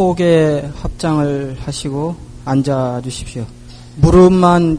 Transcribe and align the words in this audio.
폭에 0.00 0.66
합장을 0.76 1.58
하시고 1.60 2.16
앉아 2.46 3.02
주십시오. 3.04 3.44
무릎만 3.96 4.78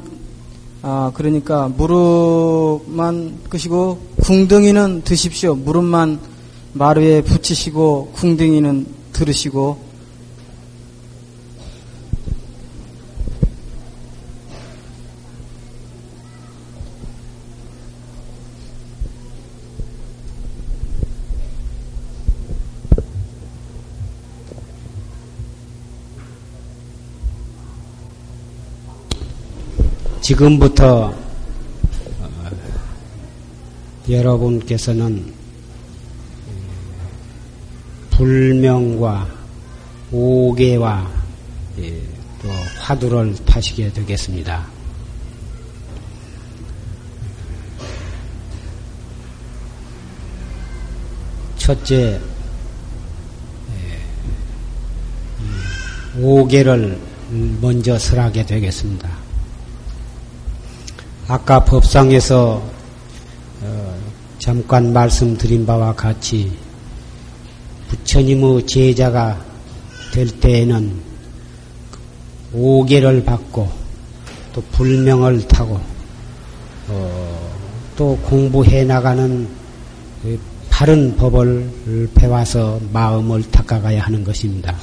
아 0.81 1.11
그러니까 1.13 1.67
무릎만 1.67 3.37
끄시고 3.47 3.99
궁둥이는 4.23 5.03
드십시오. 5.03 5.53
무릎만 5.53 6.19
마루에 6.73 7.21
붙이시고 7.21 8.13
궁둥이는 8.15 8.87
들으시고 9.13 9.90
지금부터 30.31 31.13
어, 32.21 32.49
여러분께서는 34.09 35.33
불명과 38.11 39.27
오개와 40.09 41.11
예, 41.79 42.01
또 42.41 42.47
화두를 42.79 43.35
타시게 43.45 43.91
되겠습니다. 43.91 44.65
첫째, 51.57 52.21
예, 56.15 56.21
오개를 56.21 56.97
먼저 57.59 57.99
설하게 57.99 58.45
되겠습니다. 58.45 59.20
아까 61.31 61.63
법상에서 61.63 62.61
어, 63.61 63.99
잠깐 64.37 64.91
말씀드린 64.91 65.65
바와 65.65 65.95
같이 65.95 66.51
부처님의 67.87 68.67
제자가 68.67 69.41
될 70.11 70.27
때에는 70.27 70.91
오계를 72.51 73.23
받고 73.23 73.71
또 74.51 74.61
불명을 74.73 75.47
타고 75.47 75.79
어, 76.89 77.51
또 77.95 78.17
공부해 78.23 78.83
나가는 78.83 79.47
그 80.23 80.37
바른 80.69 81.15
법을 81.15 82.09
배워서 82.13 82.77
마음을 82.91 83.41
닦아가야 83.49 84.01
하는 84.01 84.21
것입니다. 84.25 84.75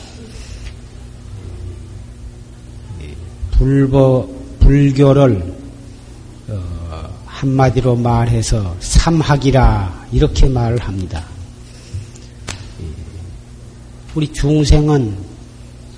불법 3.50 4.30
불교를 4.60 5.57
한마디로 7.38 7.94
말해서 7.94 8.74
삼학이라 8.80 10.08
이렇게 10.10 10.48
말을 10.48 10.78
합니다. 10.80 11.24
우리 14.12 14.32
중생은 14.32 15.16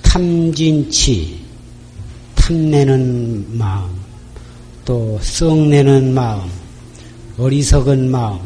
탐진치, 0.02 1.41
탐내는 2.34 3.56
마음, 3.56 3.88
또 4.84 5.19
썩내는 5.22 6.12
마음, 6.12 6.42
어리석은 7.38 8.10
마음, 8.10 8.41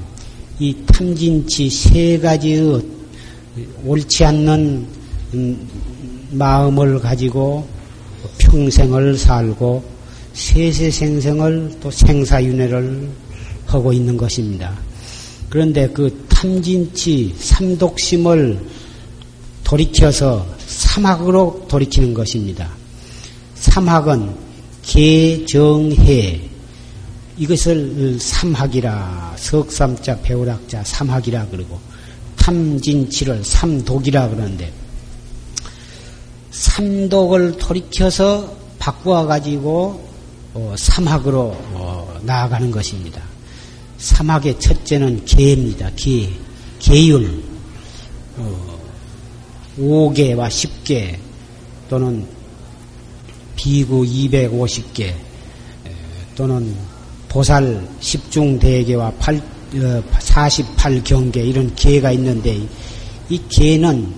이 0.60 0.76
탐진치 0.86 1.68
세 1.70 2.18
가지의 2.20 2.80
옳지 3.84 4.24
않는 4.24 4.86
마음을 6.30 7.00
가지고 7.00 7.66
평생을 8.38 9.18
살고 9.18 9.93
세세생생을 10.34 11.78
또 11.80 11.90
생사윤회를 11.90 13.08
하고 13.66 13.92
있는 13.92 14.16
것입니다. 14.16 14.76
그런데 15.48 15.88
그 15.88 16.26
탐진치 16.28 17.34
삼독심을 17.38 18.60
돌이켜서 19.62 20.46
사막으로 20.66 21.66
돌이키는 21.68 22.12
것입니다. 22.12 22.68
사막은 23.54 24.34
개정해 24.82 26.40
이것을 27.38 28.18
삼학이라 28.20 29.34
석삼자 29.36 30.20
배우락자 30.20 30.84
삼학이라 30.84 31.46
그러고 31.48 31.80
탐진치를 32.36 33.42
삼독이라 33.44 34.28
그러는데 34.28 34.72
삼독을 36.50 37.56
돌이켜서 37.58 38.54
바꾸어 38.78 39.26
가지고 39.26 40.13
어, 40.54 40.72
사막으로 40.78 41.56
어, 41.72 42.20
나아가는 42.22 42.70
것입니다. 42.70 43.20
사막의 43.98 44.60
첫째는 44.60 45.24
개입니다. 45.24 45.90
개, 45.96 46.30
개율. 46.78 47.42
어, 48.36 48.78
5개와 49.76 50.46
10개 50.48 51.16
또는 51.90 52.24
비구 53.56 54.04
250개 54.04 55.12
또는 56.36 56.74
보살 57.28 57.84
10중 58.00 58.60
대개와 58.60 59.10
8, 59.18 59.42
48경계 59.72 61.36
이런 61.38 61.74
개가 61.74 62.12
있는데 62.12 62.60
이 63.28 63.40
개는 63.48 64.14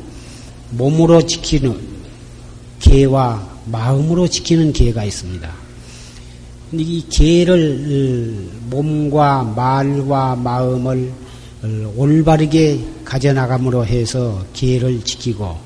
몸으로 0.72 1.24
지키는 1.24 1.78
개와 2.80 3.48
마음으로 3.66 4.28
지키는 4.28 4.74
개가 4.74 5.04
있습니다. 5.04 5.65
이 6.80 7.04
개를 7.08 8.48
몸과 8.70 9.42
말과 9.42 10.36
마음을 10.36 11.12
올바르게 11.96 12.80
가져나감으로 13.04 13.86
해서 13.86 14.44
개를 14.52 15.02
지키고 15.02 15.56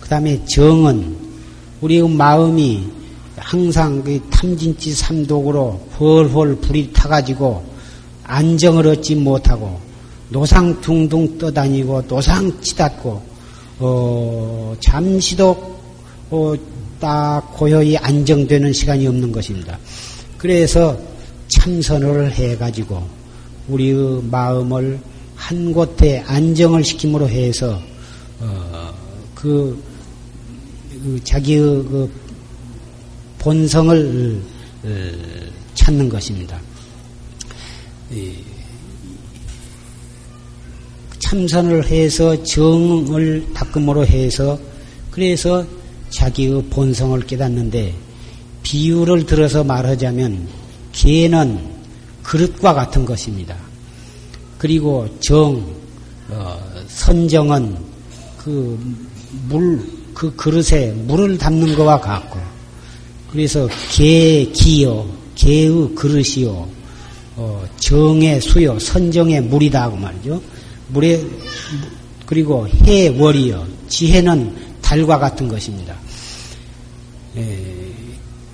그 0.00 0.08
다음에 0.08 0.44
정은 0.44 1.16
우리의 1.80 2.08
마음이 2.08 2.84
항상 3.36 4.02
그 4.02 4.20
탐진치 4.30 4.94
삼독으로 4.94 5.88
헐헐 5.98 6.56
불이 6.56 6.92
타가지고 6.92 7.64
안정을 8.24 8.86
얻지 8.86 9.16
못하고 9.16 9.80
노상 10.28 10.80
둥둥 10.80 11.38
떠다니고 11.38 12.06
노상 12.06 12.60
치닫고 12.60 13.22
어, 13.80 14.76
잠시도 14.80 15.50
어, 16.30 16.54
딱 17.00 17.52
고요히 17.54 17.96
안정되는 17.96 18.72
시간이 18.72 19.06
없는 19.06 19.32
것입니다. 19.32 19.78
그래서 20.42 20.98
참선을 21.46 22.32
해가지고 22.32 23.00
우리의 23.68 24.24
마음을 24.24 24.98
한 25.36 25.72
곳에 25.72 26.18
안정을 26.26 26.82
시킴으로 26.82 27.28
해서 27.28 27.80
어, 28.40 28.92
그, 29.36 29.80
그, 30.90 31.20
자기의 31.22 31.60
그 31.60 32.10
본성을 33.38 34.42
어, 34.82 35.10
찾는 35.74 36.08
것입니다. 36.08 36.60
참선을 41.20 41.86
해서 41.86 42.42
정을 42.42 43.46
닦음으로 43.54 44.04
해서 44.04 44.58
그래서 45.12 45.64
자기의 46.10 46.64
본성을 46.64 47.20
깨닫는데 47.20 47.94
비유를 48.62 49.26
들어서 49.26 49.64
말하자면 49.64 50.48
개는 50.92 51.72
그릇과 52.22 52.74
같은 52.74 53.04
것입니다. 53.04 53.56
그리고 54.58 55.08
정, 55.20 55.64
어, 56.28 56.58
선정은 56.86 57.76
그 58.38 58.78
물, 59.48 59.82
그 60.14 60.34
그릇에 60.36 60.92
물을 60.92 61.36
담는 61.36 61.74
것과 61.74 62.00
같고, 62.00 62.38
그래서 63.30 63.68
개, 63.90 64.44
기요, 64.52 65.06
개의 65.34 65.94
그릇이요, 65.94 66.68
어, 67.36 67.64
정의 67.78 68.40
수요, 68.40 68.78
선정의 68.78 69.40
물이다, 69.40 69.90
그 69.90 69.96
말이죠. 69.96 70.42
물에, 70.88 71.24
그리고 72.26 72.68
해, 72.68 73.08
월이요, 73.08 73.66
지혜는 73.88 74.54
달과 74.80 75.18
같은 75.18 75.48
것입니다. 75.48 75.96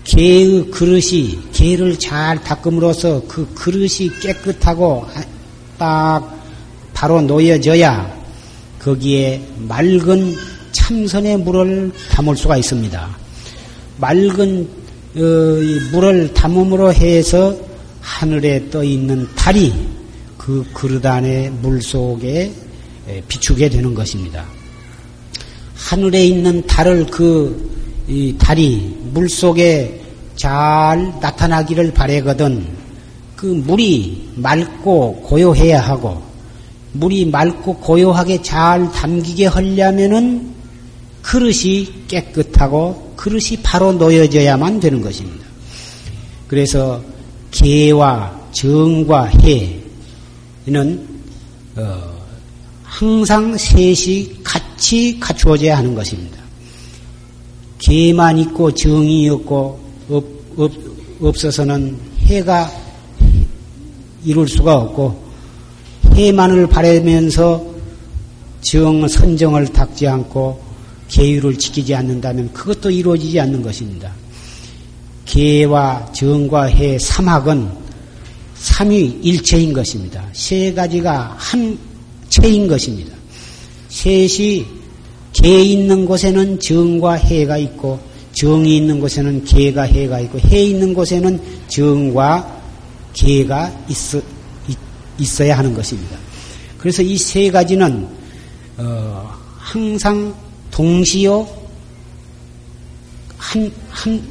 에, 0.09 0.19
개의 0.19 0.71
그릇이 0.71 1.39
개를 1.53 1.99
잘 1.99 2.43
닦음으로써 2.43 3.23
그 3.29 3.47
그릇이 3.55 4.11
깨끗하고 4.21 5.07
딱 5.77 6.39
바로 6.95 7.21
놓여져야 7.21 8.19
거기에 8.81 9.43
맑은 9.59 10.35
참선의 10.73 11.39
물을 11.39 11.93
담을 12.11 12.37
수가 12.37 12.57
있습니다. 12.57 13.19
맑은 13.99 14.69
어, 15.17 15.21
물을 15.93 16.33
담음으로 16.33 16.93
해서 16.93 17.57
하늘에 18.01 18.71
떠 18.71 18.83
있는 18.83 19.29
달이 19.35 19.73
그 20.37 20.65
그릇 20.73 21.05
안에 21.05 21.51
물 21.51 21.83
속에 21.83 22.53
비추게 23.27 23.69
되는 23.69 23.95
것입니다. 23.95 24.45
하늘에 25.75 26.25
있는 26.27 26.67
달을 26.67 27.07
그 27.07 27.69
달이 28.39 28.97
물 29.13 29.29
속에 29.29 29.98
잘 30.39 31.19
나타나기를 31.21 31.93
바래거든 31.93 32.65
그 33.35 33.47
물이 33.47 34.35
맑고 34.37 35.23
고요해야 35.23 35.81
하고 35.81 36.23
물이 36.93 37.27
맑고 37.27 37.79
고요하게 37.79 38.43
잘 38.43 38.91
담기게 38.93 39.47
하려면은 39.47 40.55
그릇이 41.23 42.07
깨끗하고 42.07 43.15
그릇이 43.17 43.59
바로 43.65 43.93
놓여져야만 43.93 44.79
되는 44.79 45.03
것입니다. 45.03 45.45
그래서 46.47 47.03
개와 47.51 48.41
정과 48.53 49.31
해는 50.67 51.09
어, 51.77 52.19
항상 52.85 53.57
셋이 53.59 54.43
같이 54.45 55.19
갖추어져야 55.19 55.79
하는 55.79 55.95
것입니다. 55.95 56.39
개만 57.79 58.39
있고 58.39 58.73
정이 58.73 59.29
없고 59.29 59.88
없, 60.09 60.25
없, 60.57 60.73
없어서는 61.21 61.99
해가 62.21 62.71
이룰 64.25 64.49
수가 64.49 64.77
없고 64.77 65.29
해만을 66.15 66.67
바라면서 66.67 67.65
정 68.61 69.07
선정을 69.07 69.69
닦지 69.69 70.07
않고 70.09 70.61
계율을 71.09 71.57
지키지 71.57 71.95
않는다면 71.95 72.53
그것도 72.53 72.91
이루어지지 72.91 73.39
않는 73.41 73.63
것입니다. 73.63 74.13
계와 75.25 76.11
정과 76.13 76.65
해 76.65 76.99
삼학은 76.99 77.71
삼위 78.55 79.21
일체인 79.23 79.73
것입니다. 79.73 80.27
세 80.33 80.73
가지가 80.73 81.37
한 81.39 81.79
체인 82.29 82.67
것입니다. 82.67 83.15
셋이 83.89 84.67
개 85.33 85.63
있는 85.63 86.05
곳에는 86.05 86.59
정과 86.61 87.15
해가 87.15 87.59
있고 87.59 88.01
정이 88.39 88.77
있는 88.77 89.01
곳에는 89.01 89.45
개가 89.45 89.83
해가 89.83 90.21
있고 90.21 90.39
해 90.39 90.63
있는 90.63 90.95
곳에는 90.95 91.41
정과 91.67 92.63
개가 93.13 93.85
있어, 93.89 94.21
있어야 95.19 95.59
하는 95.59 95.75
것입니다. 95.75 96.17
그래서 96.79 97.03
이 97.03 97.19
세 97.19 97.51
가지는 97.51 98.07
어, 98.77 99.29
항상 99.59 100.33
동시요 100.71 101.49
한, 103.37 103.73
한 103.91 104.23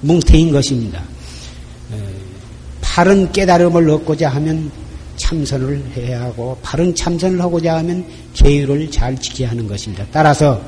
뭉태인 0.00 0.50
것입니다. 0.50 1.02
바른 2.80 3.30
깨달음을 3.30 3.90
얻고자 3.90 4.30
하면 4.30 4.70
참선을 5.16 5.84
해야 5.96 6.22
하고 6.22 6.56
바른 6.62 6.94
참선을 6.94 7.40
하고자 7.42 7.76
하면 7.78 8.06
계율을 8.32 8.90
잘 8.90 9.20
지켜야 9.20 9.50
하는 9.50 9.68
것입니다. 9.68 10.06
따라서 10.10 10.60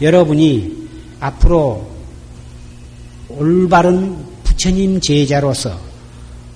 여러분이 0.00 0.79
앞으로 1.20 1.86
올바른 3.28 4.16
부처님 4.42 5.00
제자로서 5.00 5.78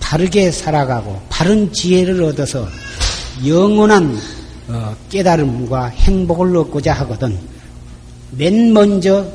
바르게 0.01 0.51
살아가고 0.51 1.21
바른 1.29 1.73
지혜를 1.73 2.23
얻어서 2.23 2.67
영원한 3.47 4.19
어, 4.69 4.97
깨달음과 5.11 5.87
행복을 5.87 6.57
얻고자 6.57 6.93
하거든 6.95 7.39
맨 8.31 8.73
먼저 8.73 9.27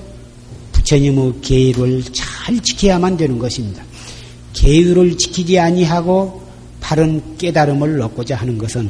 부처님의 0.72 1.36
계율을 1.42 2.04
잘 2.12 2.60
지켜야만 2.60 3.16
되는 3.18 3.38
것입니다. 3.38 3.84
계율을 4.54 5.18
지키지 5.18 5.60
아니하고 5.60 6.42
바른 6.82 7.38
깨달음을 7.38 8.02
얻고자 8.02 8.36
하는 8.36 8.58
것은 8.58 8.90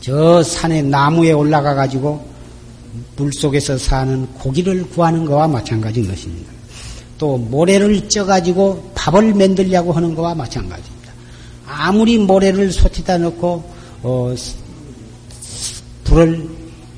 저 0.00 0.42
산의 0.42 0.82
나무에 0.84 1.32
올라가 1.32 1.74
가지고 1.74 2.33
물 3.16 3.32
속에서 3.32 3.78
사는 3.78 4.26
고기를 4.34 4.88
구하는 4.90 5.24
것과 5.24 5.48
마찬가지인 5.48 6.08
것입니다. 6.08 6.52
또 7.18 7.36
모래를 7.36 8.08
쪄 8.08 8.24
가지고 8.24 8.90
밥을 8.94 9.34
만들려고 9.34 9.92
하는 9.92 10.14
것과 10.14 10.34
마찬가지입니다. 10.34 11.12
아무리 11.66 12.18
모래를 12.18 12.72
솥에다 12.72 13.18
넣고 13.18 13.64
어, 14.02 14.34
불을 16.04 16.48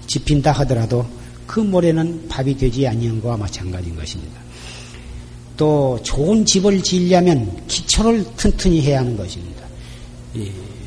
지핀다 0.06 0.52
하더라도 0.52 1.06
그 1.46 1.60
모래는 1.60 2.28
밥이 2.28 2.56
되지 2.56 2.86
아니한 2.86 3.20
것과 3.20 3.36
마찬가지인 3.36 3.96
것입니다. 3.96 4.40
또 5.56 5.98
좋은 6.02 6.44
집을 6.44 6.82
지으려면 6.82 7.50
기초를 7.66 8.24
튼튼히 8.36 8.82
해야 8.82 9.00
하는 9.00 9.16
것입니다. 9.16 9.64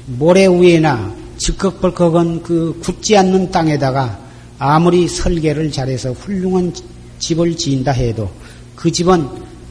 모래 0.06 0.48
위에나 0.48 1.16
즉刻벌컥은 1.38 2.44
그 2.44 2.78
굳지 2.82 3.18
않는 3.18 3.52
땅에다가 3.52 4.29
아무리 4.60 5.08
설계를 5.08 5.72
잘해서 5.72 6.12
훌륭한 6.12 6.74
집을 7.18 7.56
지은다 7.56 7.92
해도 7.94 8.30
그 8.76 8.92
집은 8.92 9.28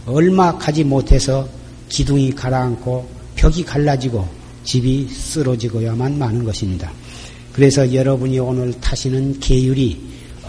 얼마 0.07 0.57
가지 0.57 0.83
못해서 0.83 1.47
기둥이 1.89 2.33
가라앉고 2.33 3.09
벽이 3.37 3.65
갈라지고 3.65 4.27
집이 4.65 5.09
쓰러지고야만 5.09 6.19
마는 6.19 6.45
것입니다. 6.45 6.91
그래서 7.53 7.93
여러분이 7.93 8.39
오늘 8.39 8.73
타시는 8.81 9.41
계율이 9.41 10.01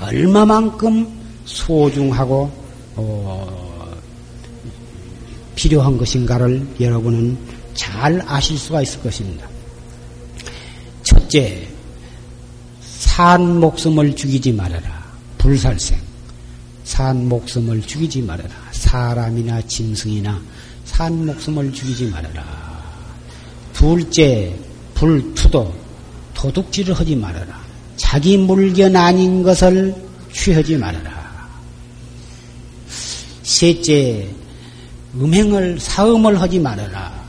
얼마만큼 0.02 1.08
소중하고 1.46 2.52
어, 2.96 3.90
필요한 5.56 5.98
것인가를 5.98 6.66
여러분은 6.80 7.38
잘 7.74 8.22
아실 8.28 8.58
수가 8.58 8.82
있을 8.82 9.02
것입니다. 9.02 9.48
첫째, 11.04 11.68
산 13.20 13.60
목숨을 13.60 14.16
죽이지 14.16 14.54
말아라. 14.54 15.04
불살생. 15.40 16.00
산 16.86 17.28
목숨을 17.28 17.82
죽이지 17.82 18.22
말아라. 18.22 18.50
사람이나 18.72 19.62
짐승이나 19.64 20.42
산 20.86 21.26
목숨을 21.26 21.74
죽이지 21.74 22.06
말아라. 22.06 22.46
둘째, 23.74 24.56
불투도. 24.94 25.76
도둑질을 26.34 26.94
하지 26.94 27.18
말아라. 27.18 27.60
자기 27.98 28.38
물견 28.38 28.96
아닌 28.96 29.44
것을 29.44 29.94
취하지 30.32 30.78
말아라. 30.78 31.50
셋째, 33.44 34.30
음행을, 35.14 35.78
사음을 35.78 36.40
하지 36.40 36.58
말아라. 36.58 37.20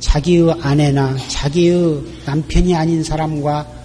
자기의 0.00 0.54
아내나 0.60 1.16
자기의 1.28 2.02
남편이 2.26 2.76
아닌 2.76 3.02
사람과 3.02 3.75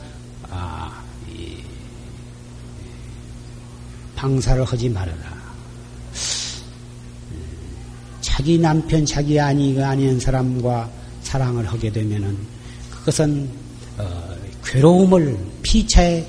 방사를 4.21 4.63
하지 4.63 4.87
말아라. 4.87 5.41
자기 8.21 8.59
남편, 8.59 9.03
자기 9.03 9.39
아니가 9.39 9.89
아닌 9.89 10.19
사람과 10.19 10.87
사랑을 11.23 11.65
하게 11.65 11.91
되면은 11.91 12.37
그것은 12.91 13.49
어, 13.97 14.35
괴로움을 14.63 15.35
피차의 15.63 16.27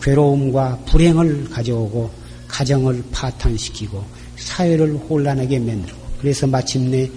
괴로움과 0.00 0.78
불행을 0.86 1.50
가져오고 1.50 2.10
가정을 2.48 3.04
파탄시키고 3.12 4.02
사회를 4.36 4.94
혼란하게 4.94 5.58
만들고 5.58 6.00
그래서 6.18 6.46
마침내 6.46 7.10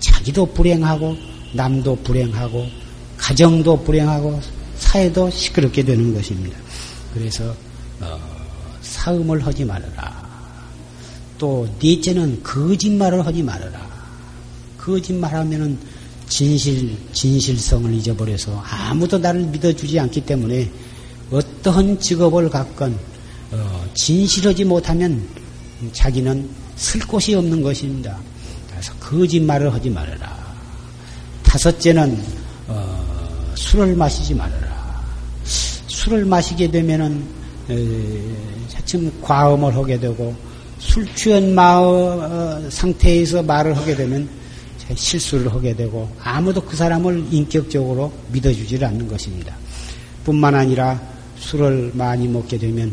자기도 0.00 0.46
불행하고 0.46 1.14
남도 1.52 1.96
불행하고 1.96 2.66
가정도 3.18 3.82
불행하고 3.84 4.40
사회도 4.78 5.30
시끄럽게 5.30 5.84
되는 5.84 6.14
것입니다. 6.14 6.58
그래서 7.12 7.54
어, 8.02 8.20
사음을 8.82 9.44
하지 9.46 9.64
말아라. 9.64 10.22
또 11.38 11.68
넷째는 11.82 12.42
거짓말을 12.42 13.24
하지 13.24 13.42
말아라. 13.42 13.80
거짓말하면은 14.78 15.78
진실 16.28 16.96
진실성을 17.12 17.92
잊어버려서 17.94 18.62
아무도 18.64 19.18
나를 19.18 19.42
믿어주지 19.42 20.00
않기 20.00 20.22
때문에 20.22 20.70
어떠한 21.30 22.00
직업을 22.00 22.48
갖건 22.48 22.98
어, 23.50 23.86
진실하지 23.94 24.64
못하면 24.64 25.22
자기는 25.92 26.48
쓸 26.76 27.00
곳이 27.00 27.34
없는 27.34 27.62
것입니다. 27.62 28.18
그래서 28.70 28.92
거짓말을 28.94 29.72
하지 29.72 29.90
말아라. 29.90 30.42
다섯째는 31.42 32.22
어, 32.68 33.52
술을 33.54 33.94
마시지 33.94 34.34
말아라. 34.34 35.02
술을 35.44 36.24
마시게 36.24 36.70
되면은 36.70 37.41
차츰 38.68 39.12
과음을 39.20 39.74
하게 39.74 39.98
되고 39.98 40.34
술 40.78 41.06
취한 41.14 41.54
마음 41.54 41.84
어, 41.86 42.70
상태에서 42.70 43.42
말을 43.42 43.76
하게 43.76 43.94
되면 43.94 44.28
실수를 44.94 45.52
하게 45.52 45.74
되고 45.74 46.10
아무도 46.22 46.60
그 46.60 46.76
사람을 46.76 47.26
인격적으로 47.30 48.12
믿어주질 48.32 48.84
않는 48.84 49.08
것입니다. 49.08 49.56
뿐만 50.24 50.54
아니라 50.54 51.00
술을 51.38 51.92
많이 51.94 52.28
먹게 52.28 52.58
되면 52.58 52.92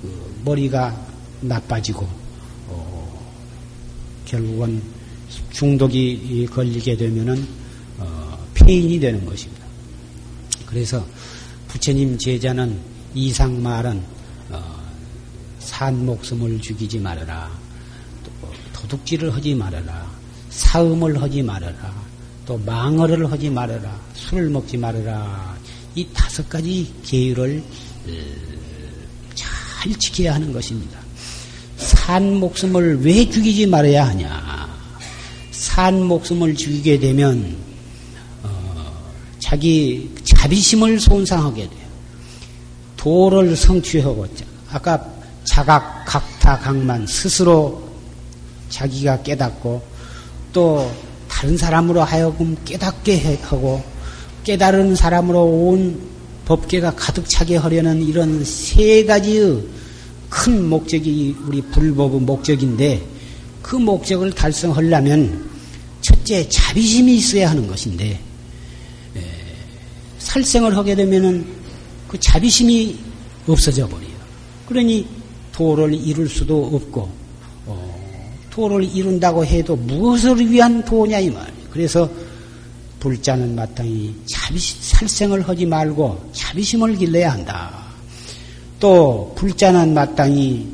그 0.00 0.40
머리가 0.44 0.96
나빠지고 1.40 2.06
어, 2.68 3.26
결국은 4.24 4.80
중독이 5.50 6.46
걸리게 6.50 6.96
되면은 6.96 7.46
어, 7.98 8.38
폐인이 8.54 8.98
되는 9.00 9.24
것입니다. 9.24 9.64
그래서 10.66 11.04
부처님 11.68 12.18
제자는 12.18 12.97
이상 13.14 13.62
말은 13.62 14.02
어, 14.50 14.82
산 15.58 16.04
목숨을 16.04 16.60
죽이지 16.60 16.98
말아라. 16.98 17.50
도둑질을 18.72 19.34
하지 19.34 19.54
말아라. 19.54 20.06
사음을 20.50 21.20
하지 21.20 21.42
말아라. 21.42 21.94
또 22.46 22.56
망어를 22.58 23.30
하지 23.30 23.50
말아라. 23.50 23.98
술을 24.14 24.50
먹지 24.50 24.76
말아라. 24.76 25.56
이 25.94 26.06
다섯 26.14 26.48
가지 26.48 26.92
계율을 27.04 27.62
어, 28.06 28.12
잘 29.34 29.94
지켜야 29.98 30.34
하는 30.34 30.52
것입니다. 30.52 30.98
산 31.76 32.34
목숨을 32.36 33.02
왜 33.02 33.28
죽이지 33.28 33.66
말아야 33.66 34.08
하냐? 34.08 34.68
산 35.50 36.02
목숨을 36.02 36.54
죽이게 36.54 36.98
되면 36.98 37.56
어, 38.42 39.12
자기 39.38 40.10
자비심을 40.24 40.98
손상하게 41.00 41.68
돼요. 41.68 41.77
도를 42.98 43.56
성취하고 43.56 44.26
아까 44.70 45.02
자각, 45.44 46.04
각타, 46.04 46.58
각만 46.58 47.06
스스로 47.06 47.82
자기가 48.68 49.22
깨닫고 49.22 49.80
또 50.52 50.90
다른 51.26 51.56
사람으로 51.56 52.02
하여금 52.02 52.54
깨닫게 52.66 53.38
하고 53.42 53.82
깨달은 54.44 54.94
사람으로 54.94 55.42
온 55.42 55.98
법계가 56.44 56.92
가득 56.96 57.28
차게 57.28 57.56
하려는 57.56 58.02
이런 58.02 58.44
세 58.44 59.04
가지의 59.04 59.62
큰 60.28 60.68
목적이 60.68 61.36
우리 61.46 61.62
불법의 61.62 62.20
목적인데 62.20 63.06
그 63.62 63.76
목적을 63.76 64.32
달성하려면 64.32 65.48
첫째 66.00 66.46
자비심이 66.48 67.16
있어야 67.16 67.50
하는 67.50 67.66
것인데 67.66 68.20
살생을 70.18 70.76
하게 70.76 70.94
되면은 70.94 71.57
그 72.08 72.18
자비심이 72.18 72.98
없어져 73.46 73.86
버려요. 73.86 74.16
그러니 74.66 75.06
도를 75.52 75.94
이룰 75.94 76.28
수도 76.28 76.64
없고 76.74 77.08
어, 77.66 78.34
도를 78.50 78.82
이룬다고 78.84 79.44
해도 79.44 79.76
무엇을 79.76 80.50
위한 80.50 80.84
도냐 80.84 81.18
이 81.18 81.30
말. 81.30 81.52
그래서 81.70 82.08
불자는 83.00 83.54
마땅히 83.54 84.14
자비 84.26 84.58
살생을 84.58 85.46
하지 85.48 85.66
말고 85.66 86.30
자비심을 86.32 86.96
길러야 86.96 87.32
한다. 87.32 87.86
또 88.80 89.32
불자는 89.36 89.94
마땅히 89.94 90.66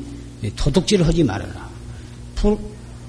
도둑질을 0.55 1.05
하지 1.05 1.23
말아라. 1.23 1.69
불, 2.35 2.57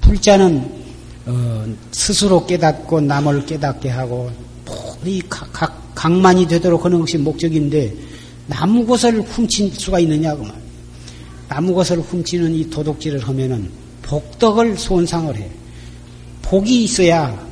불자는 0.01 0.77
어, 1.25 1.65
스스로 1.91 2.45
깨닫고 2.45 3.01
남을 3.01 3.45
깨닫게 3.45 3.89
하고 3.89 4.31
이 5.05 5.21
각, 5.29 5.51
각, 5.51 5.95
각만이 5.95 6.47
되도록 6.47 6.85
하는 6.85 6.99
것이 6.99 7.17
목적인데 7.17 8.06
나무 8.47 8.85
것을 8.85 9.21
훔칠 9.21 9.73
수가 9.75 9.99
있느냐 9.99 10.35
그 10.35 10.43
말. 10.43 10.53
나무 11.47 11.73
것을 11.73 11.99
훔치는 11.99 12.53
이 12.53 12.69
도둑질을 12.69 13.19
하면은 13.27 13.69
복덕을 14.01 14.77
손상을 14.77 15.35
해. 15.35 15.49
복이 16.41 16.85
있어야 16.85 17.47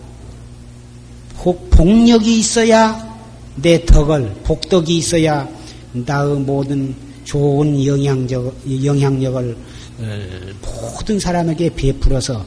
복, 1.35 1.69
복력이 1.69 2.39
있어야 2.39 3.15
내 3.55 3.85
덕을 3.85 4.33
복덕이 4.43 4.97
있어야 4.97 5.47
나의 5.91 6.39
모든 6.39 6.95
좋은 7.25 7.85
영향적 7.85 8.55
영향력을 8.83 9.57
어, 9.99 10.19
모든 10.61 11.19
사람에게 11.19 11.73
베풀어서 11.75 12.45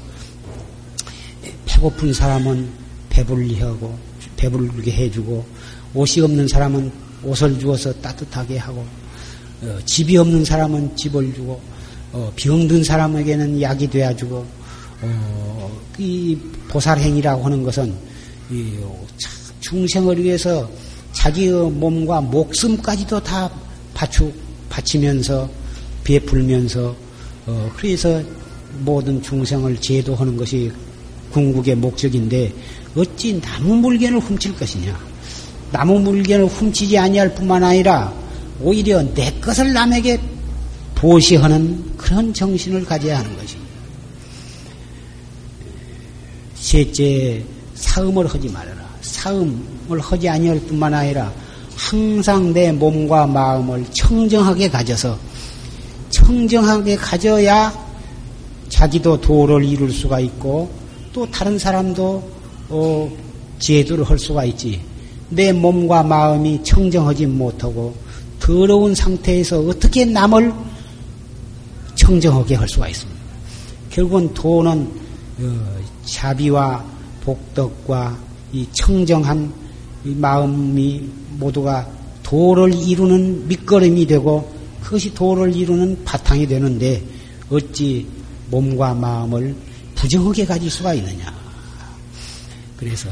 배고픈 1.67 2.13
사람은 2.13 2.69
배불리 3.11 3.61
하고 3.61 3.97
배불게 4.37 4.91
해주고 4.91 5.45
옷이 5.95 6.23
없는 6.23 6.49
사람은 6.49 6.91
옷을 7.23 7.59
주어서 7.59 7.93
따뜻하게 7.95 8.59
하고 8.59 8.85
어, 9.63 9.79
집이 9.85 10.17
없는 10.17 10.45
사람은 10.45 10.97
집을 10.97 11.35
주고 11.35 11.61
어, 12.13 12.33
병든 12.37 12.85
사람에게는 12.85 13.61
약이 13.61 13.89
되어 13.89 14.15
주고 14.15 14.47
어, 15.03 15.81
이 15.99 16.37
보살행이라고 16.69 17.45
하는 17.45 17.63
것은 17.63 17.95
이, 18.51 18.79
중생을 19.61 20.23
위해서 20.23 20.69
자기의 21.13 21.71
몸과 21.71 22.21
목숨까지도 22.21 23.23
다 23.23 23.51
바추, 23.95 24.33
바치면서 24.69 25.51
베풀면서 26.05 26.95
어, 27.47 27.73
그래서 27.77 28.23
모든 28.81 29.21
중생을 29.23 29.81
제도하는 29.81 30.37
것이 30.37 30.71
궁극의 31.31 31.75
목적인데 31.75 32.53
어찌 32.97 33.41
나무 33.41 33.77
물건을 33.77 34.19
훔칠 34.19 34.57
것이냐? 34.57 35.08
나무 35.71 35.99
물건을 36.01 36.47
훔치지 36.47 36.99
아니할 36.99 37.35
뿐만 37.35 37.63
아니라 37.63 38.13
오히려 38.61 39.03
내 39.15 39.33
것을 39.41 39.73
남에게 39.73 40.19
보시하는 40.95 41.97
그런 41.97 42.33
정신을 42.35 42.85
가져야 42.85 43.19
하는 43.19 43.37
것입니다. 43.37 43.69
셋째, 46.55 47.45
사음을 47.75 48.27
하지 48.27 48.49
말아라. 48.49 48.89
사음을 49.01 50.01
하지 50.01 50.29
아니할 50.29 50.61
뿐만 50.61 50.93
아니라 50.93 51.33
항상 51.77 52.53
내 52.53 52.73
몸과 52.73 53.27
마음을 53.27 53.85
청정하게 53.93 54.69
가져서 54.69 55.17
청정하게 56.11 56.97
가져야 56.97 57.73
자기도 58.69 59.21
도를 59.21 59.65
이룰 59.65 59.91
수가 59.93 60.21
있고 60.21 60.69
또 61.13 61.31
다른 61.31 61.59
사람도 61.59 62.31
어, 62.71 63.11
제도를 63.59 64.05
할 64.05 64.19
수가 64.19 64.45
있지. 64.45 64.81
내 65.31 65.53
몸과 65.53 66.03
마음이 66.03 66.63
청정하지 66.63 67.27
못하고 67.27 67.95
더러운 68.39 68.95
상태에서 68.95 69.61
어떻게 69.61 70.05
남을 70.05 70.53
청정하게 71.95 72.55
할 72.55 72.69
수가 72.69 72.89
있습니다. 72.89 73.21
결국은 73.91 74.33
도는 74.33 74.91
어, 75.41 75.77
자비와 76.05 76.85
복덕과 77.23 78.17
이 78.53 78.67
청정한 78.73 79.53
이 80.05 80.11
마음이 80.11 81.09
모두가 81.39 81.87
도를 82.23 82.73
이루는 82.75 83.49
밑거름이 83.49 84.07
되고 84.07 84.51
그것이 84.83 85.13
도를 85.13 85.55
이루는 85.55 86.05
바탕이 86.05 86.47
되는데 86.47 87.03
어찌 87.51 88.07
몸과 88.51 88.95
마음을 88.95 89.55
부정하게 89.95 90.47
가질 90.47 90.71
수가 90.71 90.95
있느냐. 90.95 91.35
그래서 92.77 93.09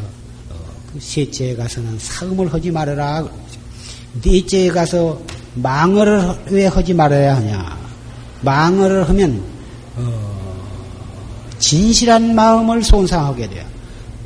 셋째에 0.98 1.56
가서는 1.56 1.98
사음을 1.98 2.52
하지 2.52 2.70
말아라. 2.70 3.26
넷째에 4.24 4.68
가서 4.68 5.20
망을 5.54 6.34
왜 6.50 6.66
하지 6.66 6.94
말아야 6.94 7.36
하냐. 7.36 7.78
망을 8.42 9.08
하면 9.08 9.42
어, 9.96 10.56
진실한 11.58 12.34
마음을 12.34 12.82
손상하게 12.82 13.48
돼요. 13.48 13.64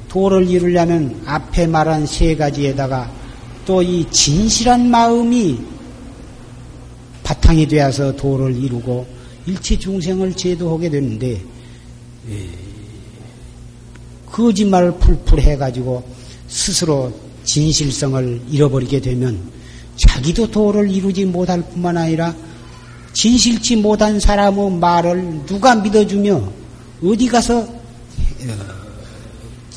도를 0.08 0.48
이루려면 0.48 1.22
앞에 1.24 1.66
말한 1.66 2.06
세 2.06 2.34
가지에다가 2.36 3.10
또 3.66 3.82
이 3.82 4.04
진실한 4.10 4.90
마음이 4.90 5.60
바탕이 7.22 7.68
되어서 7.68 8.14
도를 8.16 8.56
이루고 8.56 9.06
일체 9.46 9.78
중생을 9.78 10.34
제도하게 10.34 10.90
되는데 10.90 11.40
예, 12.28 12.48
거짓말을 14.26 14.92
풀풀 14.98 15.40
해가지고 15.40 16.02
스스로 16.50 17.12
진실성을 17.44 18.42
잃어버리게 18.50 19.00
되면 19.00 19.40
자기도 19.96 20.50
도를 20.50 20.90
이루지 20.90 21.24
못할 21.24 21.62
뿐만 21.62 21.96
아니라 21.96 22.34
진실치 23.12 23.76
못한 23.76 24.20
사람의 24.20 24.72
말을 24.72 25.46
누가 25.46 25.74
믿어주며 25.74 26.52
어디 27.04 27.28
가서 27.28 27.60
어, 27.60 27.70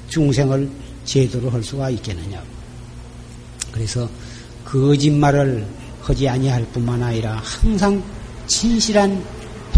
중생을 0.10 0.70
제도로 1.06 1.50
할 1.50 1.64
수가 1.64 1.90
있겠느냐. 1.92 2.42
그래서 3.72 4.10
거짓말을 4.66 5.66
하지 6.02 6.28
아니할 6.28 6.66
뿐만 6.74 7.02
아니라 7.02 7.42
항상 7.44 8.02
진실한 8.48 9.24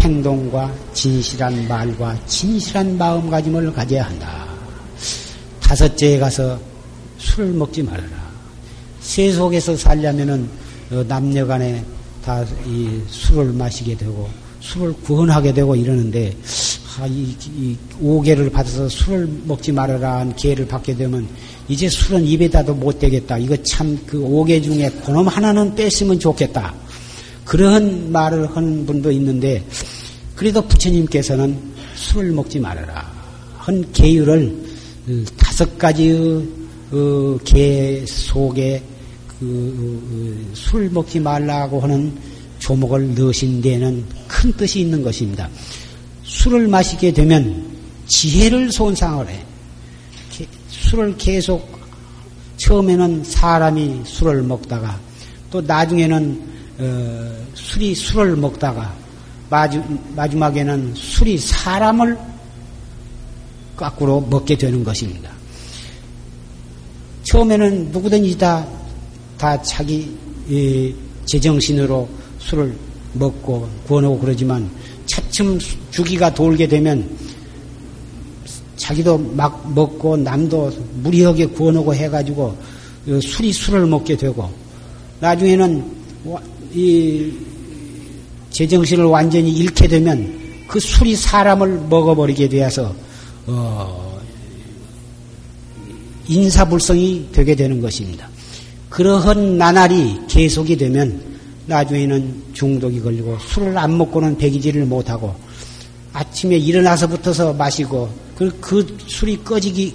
행동과 0.00 0.72
진실한 0.92 1.66
말과 1.68 2.18
진실한 2.26 2.98
마음가짐을 2.98 3.72
가져야 3.72 4.04
한다. 4.06 4.46
다섯째에 5.60 6.18
가서 6.18 6.60
술을 7.18 7.52
먹지 7.52 7.82
말아라. 7.82 8.26
세속에서 9.00 9.76
살려면은 9.76 10.48
어, 10.90 11.04
남녀간에 11.06 11.84
다 12.24 12.44
이 12.66 13.00
술을 13.08 13.52
마시게 13.52 13.96
되고 13.96 14.28
술을 14.60 14.92
구원하게 15.04 15.52
되고 15.54 15.76
이러는데 15.76 16.36
아, 16.98 17.06
이, 17.06 17.36
이 17.56 17.76
오계를 18.00 18.50
받아서 18.50 18.88
술을 18.88 19.28
먹지 19.44 19.70
말아라 19.70 20.20
한 20.20 20.34
기회를 20.34 20.66
받게 20.66 20.96
되면 20.96 21.28
이제 21.68 21.88
술은 21.88 22.24
입에다도 22.24 22.74
못 22.74 22.98
대겠다. 22.98 23.38
이거 23.38 23.54
참 23.62 23.96
그 24.06 24.18
오계 24.20 24.60
중에 24.62 24.88
그놈 25.04 25.28
하나는 25.28 25.74
뺐으면 25.74 26.18
좋겠다. 26.18 26.74
그런 27.44 28.10
말을 28.10 28.56
하는 28.56 28.84
분도 28.86 29.10
있는데 29.12 29.64
그래도 30.34 30.60
부처님께서는 30.66 31.56
술을 31.94 32.32
먹지 32.32 32.58
말아라. 32.58 33.08
한 33.58 33.84
계율을 33.92 34.52
다섯 35.36 35.78
가지의 35.78 36.44
어, 36.92 37.38
계 37.44 38.04
속에 38.06 38.82
그, 39.38 40.50
술 40.54 40.88
먹지 40.90 41.20
말라고 41.20 41.80
하는 41.80 42.16
조목을 42.58 43.14
넣으신 43.14 43.60
데는 43.60 44.04
큰 44.26 44.52
뜻이 44.52 44.80
있는 44.80 45.02
것입니다. 45.02 45.48
술을 46.24 46.68
마시게 46.68 47.12
되면 47.12 47.64
지혜를 48.06 48.72
손상을 48.72 49.28
해. 49.28 49.44
술을 50.68 51.16
계속 51.16 51.76
처음에는 52.56 53.24
사람이 53.24 54.02
술을 54.04 54.42
먹다가 54.42 54.98
또 55.50 55.60
나중에는 55.60 56.56
어, 56.78 57.46
술이 57.54 57.94
술을 57.94 58.36
먹다가 58.36 58.94
마지, 59.48 59.80
마지막에는 60.14 60.94
술이 60.94 61.38
사람을 61.38 62.18
거꾸로 63.76 64.20
먹게 64.20 64.56
되는 64.56 64.82
것입니다. 64.82 65.35
처음에는 67.26 67.90
누구든지 67.90 68.38
다, 68.38 68.64
다 69.36 69.60
자기 69.62 70.14
제정신으로 71.24 72.08
술을 72.38 72.72
먹고 73.14 73.68
구워놓고 73.86 74.20
그러지만 74.20 74.70
차츰 75.06 75.58
주기가 75.90 76.32
돌게 76.32 76.68
되면 76.68 77.08
자기도 78.76 79.18
막 79.18 79.74
먹고 79.74 80.16
남도 80.16 80.70
무리하게 81.02 81.46
구워놓고 81.46 81.94
해가지고 81.94 82.56
술이 83.20 83.52
술을 83.52 83.86
먹게 83.86 84.16
되고 84.16 84.48
나중에는 85.18 85.84
이 86.74 87.32
제정신을 88.50 89.04
완전히 89.04 89.50
잃게 89.50 89.88
되면 89.88 90.64
그 90.68 90.78
술이 90.78 91.16
사람을 91.16 91.86
먹어버리게 91.88 92.48
되어서 92.48 92.94
어 93.46 94.15
인사불성이 96.28 97.28
되게 97.32 97.54
되는 97.54 97.80
것입니다. 97.80 98.28
그러한 98.88 99.58
나날이 99.58 100.18
계속이 100.28 100.76
되면 100.76 101.20
나중에는 101.66 102.42
중독이 102.52 103.00
걸리고 103.00 103.36
술을 103.40 103.76
안 103.76 103.98
먹고는 103.98 104.38
배기질을 104.38 104.86
못하고 104.86 105.34
아침에 106.12 106.56
일어나서부터서 106.56 107.52
마시고 107.54 108.08
그, 108.36 108.56
그 108.60 108.96
술이 109.06 109.42
꺼지기 109.44 109.94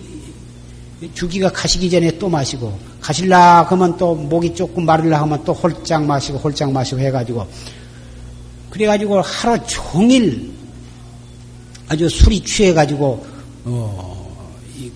주기가 1.15 1.49
가시기 1.51 1.89
전에 1.89 2.17
또 2.19 2.29
마시고 2.29 2.77
가실라 2.99 3.63
하면 3.63 3.97
또 3.97 4.13
목이 4.13 4.53
조금 4.53 4.85
마르려 4.85 5.17
하면 5.17 5.43
또 5.43 5.53
홀짝 5.53 6.05
마시고 6.05 6.37
홀짝 6.37 6.71
마시고 6.71 6.99
해가지고 6.99 7.47
그래가지고 8.69 9.21
하루 9.21 9.57
종일 9.65 10.51
아주 11.87 12.07
술이 12.07 12.41
취해가지고 12.41 13.25
어 13.65 14.10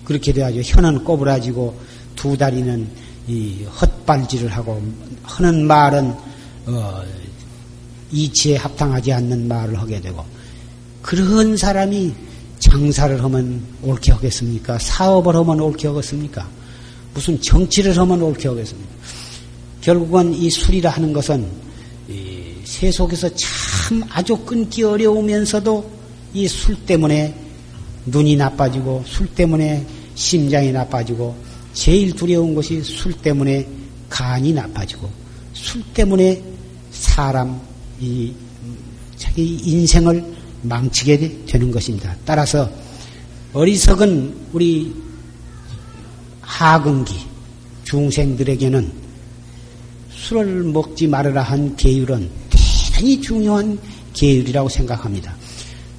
그렇게 0.04 0.32
돼가지고 0.32 0.62
혀는 0.64 1.04
꼬부라지고 1.04 1.78
두 2.14 2.36
다리는 2.36 2.88
이 3.28 3.64
헛발질을 3.64 4.50
하고 4.50 4.80
하는 5.22 5.66
말은 5.66 6.14
어 6.66 7.02
이치에 8.12 8.56
합당하지 8.56 9.12
않는 9.12 9.48
말을 9.48 9.78
하게 9.78 10.00
되고 10.00 10.24
그런 11.02 11.56
사람이 11.56 12.14
장사를 12.58 13.22
하면 13.22 13.62
옳게 13.82 14.12
하겠습니까? 14.12 14.78
사업을 14.78 15.34
하면 15.36 15.60
옳게 15.60 15.88
하겠습니까? 15.88 16.48
무슨 17.14 17.40
정치를 17.40 17.96
하면 17.98 18.22
옳게 18.22 18.48
하겠습니까? 18.48 18.90
결국은 19.80 20.34
이 20.34 20.50
술이라 20.50 20.90
하는 20.90 21.12
것은 21.12 21.46
세속에서 22.64 23.28
참 23.34 24.02
아주 24.10 24.36
끊기 24.38 24.82
어려우면서도 24.82 25.96
이 26.34 26.46
술 26.48 26.76
때문에 26.84 27.45
눈이 28.06 28.36
나빠지고 28.36 29.02
술 29.06 29.26
때문에 29.26 29.86
심장이 30.14 30.72
나빠지고 30.72 31.36
제일 31.72 32.14
두려운 32.14 32.54
것이 32.54 32.82
술 32.82 33.12
때문에 33.12 33.66
간이 34.08 34.52
나빠지고 34.52 35.10
술 35.52 35.82
때문에 35.92 36.42
사람 36.90 37.60
이 38.00 38.32
자기 39.16 39.56
인생을 39.64 40.24
망치게 40.62 41.44
되는 41.46 41.70
것입니다. 41.70 42.14
따라서 42.24 42.70
어리석은 43.52 44.48
우리 44.52 44.94
하근기 46.40 47.14
중생들에게는 47.84 48.92
술을 50.10 50.64
먹지 50.64 51.06
말아라 51.06 51.42
한 51.42 51.76
계율은 51.76 52.28
대단히 52.50 53.20
중요한 53.20 53.78
계율이라고 54.12 54.68
생각합니다. 54.68 55.34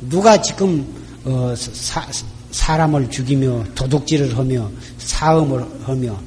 누가 0.09 0.41
지금 0.41 0.85
어, 1.27 1.53
사, 1.57 2.07
사람을 2.51 3.09
죽이며 3.09 3.65
도둑질을 3.75 4.37
하며 4.37 4.71
사음을 4.97 5.65
하며 5.83 6.17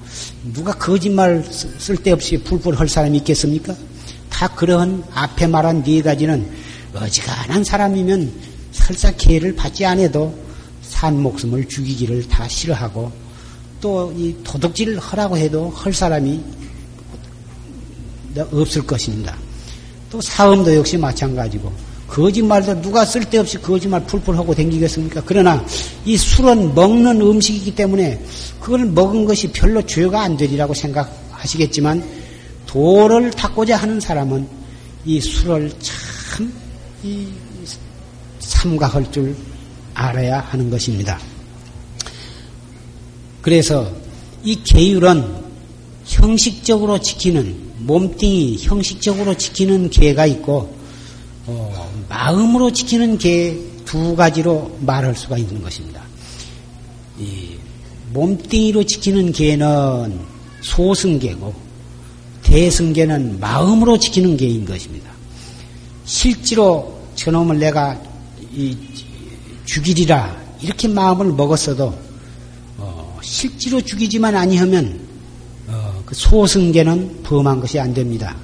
누가 0.53 0.73
거짓말 0.73 1.43
쓸데없이 1.51 2.43
풀풀 2.43 2.79
할 2.79 2.87
사람이 2.87 3.17
있겠습니까? 3.19 3.75
다 4.29 4.47
그러한 4.49 5.03
앞에 5.13 5.47
말한 5.47 5.83
네 5.83 6.03
가지는 6.03 6.47
어지간한 6.95 7.65
사람이면 7.65 8.31
설사 8.73 9.11
개를 9.13 9.55
받지 9.57 9.87
않아도 9.87 10.35
산 10.83 11.21
목숨을 11.23 11.67
죽이기를 11.67 12.29
다 12.29 12.47
싫어하고 12.47 13.11
또 13.81 14.13
이 14.15 14.37
도둑질을 14.45 14.99
하라고 14.99 15.39
해도 15.39 15.71
할 15.71 15.95
사람이 15.95 16.41
없을 18.53 18.87
것입니다. 18.87 19.35
또 20.11 20.21
사음도 20.21 20.75
역시 20.75 20.99
마찬가지고 20.99 21.73
거짓말도 22.11 22.83
누가 22.83 23.05
쓸데없이 23.05 23.59
거짓말 23.59 24.05
풀풀 24.05 24.37
하고 24.37 24.55
댕기겠습니까? 24.55 25.23
그러나 25.25 25.65
이 26.05 26.17
술은 26.17 26.75
먹는 26.75 27.21
음식이기 27.21 27.75
때문에 27.75 28.23
그걸 28.61 28.85
먹은 28.87 29.25
것이 29.25 29.53
별로 29.53 29.81
죄가 29.87 30.21
안 30.23 30.37
되리라고 30.37 30.75
생각하시겠지만 30.75 32.05
도를 32.67 33.31
닦고자 33.31 33.77
하는 33.77 34.01
사람은 34.01 34.47
이 35.07 35.21
술을 35.21 35.71
참 35.81 36.71
이 37.03 37.27
삼가할 38.41 39.11
줄 39.11 39.35
알아야 39.95 40.41
하는 40.41 40.69
것입니다. 40.69 41.19
그래서 43.41 43.91
이 44.45 44.63
계율은 44.63 45.25
형식적으로 46.05 47.01
지키는 47.01 47.71
몸뚱이 47.79 48.59
형식적으로 48.61 49.35
지키는 49.35 49.89
계가 49.89 50.27
있고 50.27 50.77
어, 51.51 51.91
마음으로 52.09 52.73
지키는 52.73 53.19
계두 53.19 54.15
가지로 54.15 54.77
말할 54.81 55.17
수가 55.17 55.37
있는 55.37 55.61
것입니다. 55.61 56.03
이 57.19 57.57
몸뚱이로 58.13 58.85
지키는 58.85 59.33
계는 59.33 60.21
소승계고 60.63 61.53
대승계는 62.43 63.41
마음으로 63.41 63.99
지키는 63.99 64.37
계인 64.37 64.65
것입니다. 64.65 65.11
실제로 66.05 67.01
저놈을 67.17 67.59
내가 67.59 68.01
죽이리라 69.65 70.37
이렇게 70.61 70.89
마음을 70.89 71.33
먹었어도 71.33 71.97
어, 72.79 73.19
실제로 73.23 73.81
죽이지만 73.81 74.35
아니하면 74.35 75.01
어, 75.69 76.03
그 76.07 76.15
소승계는 76.15 77.23
범한 77.23 77.61
것이 77.61 77.79
안 77.79 77.93
됩니다. 77.93 78.37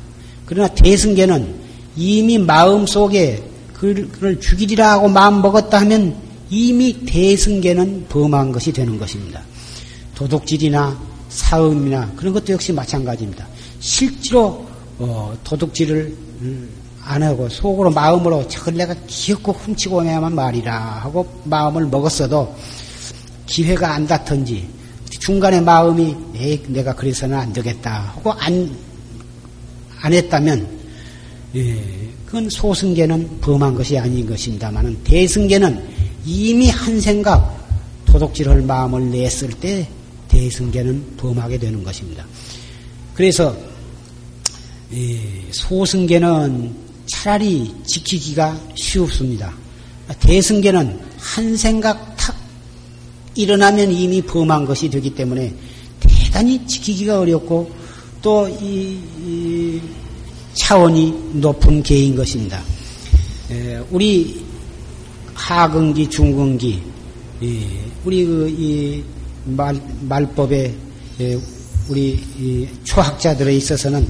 그러나 0.44 0.68
대승계는 0.68 1.65
이미 1.96 2.38
마음 2.38 2.86
속에 2.86 3.42
그를 3.74 4.40
죽이리라 4.40 4.92
하고 4.92 5.08
마음 5.08 5.42
먹었다 5.42 5.80
하면 5.80 6.16
이미 6.48 7.04
대승계는 7.04 8.06
범한 8.08 8.52
것이 8.52 8.72
되는 8.72 8.98
것입니다. 8.98 9.42
도둑질이나 10.14 10.98
사음이나 11.28 12.12
그런 12.16 12.32
것도 12.32 12.52
역시 12.52 12.72
마찬가지입니다. 12.72 13.46
실제로 13.80 14.66
어, 14.98 15.36
도둑질을 15.44 16.16
안 17.02 17.22
하고 17.22 17.48
속으로 17.48 17.90
마음으로 17.90 18.48
저걸 18.48 18.74
내가 18.74 18.94
기어코 19.06 19.52
훔치고 19.52 20.02
내야만 20.02 20.34
말이라 20.34 20.74
하고 21.02 21.28
마음을 21.44 21.86
먹었어도 21.86 22.54
기회가 23.46 23.94
안 23.94 24.06
닿던지 24.06 24.68
중간에 25.08 25.60
마음이 25.60 26.16
내가 26.68 26.94
그래서는 26.94 27.36
안 27.36 27.52
되겠다 27.52 28.12
하고 28.14 28.32
안, 28.32 28.74
안 30.00 30.12
했다면 30.12 30.60
예, 30.60 30.75
그건 32.26 32.50
소승계는 32.50 33.40
범한 33.40 33.74
것이 33.74 33.96
아닌 33.98 34.26
것입니다만은 34.26 35.04
대승계는 35.04 35.82
이미 36.24 36.68
한 36.68 37.00
생각 37.00 37.56
도둑질할 38.04 38.62
마음을 38.62 39.10
냈을 39.10 39.50
때 39.50 39.88
대승계는 40.28 41.16
범하게 41.16 41.58
되는 41.58 41.82
것입니다. 41.82 42.26
그래서 43.14 43.56
소승계는 45.50 46.74
차라리 47.06 47.72
지키기가 47.86 48.60
쉽습니다. 48.74 49.52
대승계는 50.20 51.00
한 51.16 51.56
생각 51.56 52.16
탁 52.16 52.36
일어나면 53.34 53.92
이미 53.92 54.20
범한 54.22 54.64
것이 54.64 54.90
되기 54.90 55.14
때문에 55.14 55.54
대단히 56.00 56.66
지키기가 56.66 57.20
어렵고 57.20 57.70
또이 58.22 59.80
차원이 60.56 61.30
높은 61.34 61.82
계인 61.82 62.16
것입니다. 62.16 62.60
우리 63.90 64.44
하근기, 65.34 66.08
중근기, 66.08 66.82
우리 68.04 68.24
그이 68.24 69.04
말, 69.44 69.80
말법에 70.00 70.74
우리 71.88 72.68
초학자들에 72.84 73.54
있어서는 73.56 74.06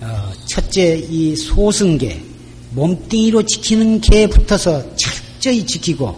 어, 0.00 0.32
첫째 0.46 0.96
이 0.96 1.36
소승계 1.36 2.20
몸뚱이로 2.70 3.42
지키는 3.42 4.00
붙어서 4.30 4.96
철저히 4.96 5.64
지키고 5.66 6.16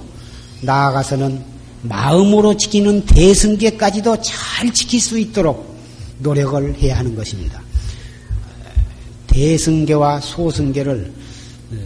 나아가서는 0.63 1.43
마음으로 1.83 2.57
지키는 2.57 3.05
대승계까지도 3.07 4.23
잘 4.23 4.73
지킬 4.73 5.01
수 5.01 5.19
있도록 5.19 5.77
노력을 6.19 6.77
해야 6.81 6.99
하는 6.99 7.17
것입니다. 7.17 7.62
대승계와 9.33 10.21
소승계를 10.21 11.13
어, 11.73 11.77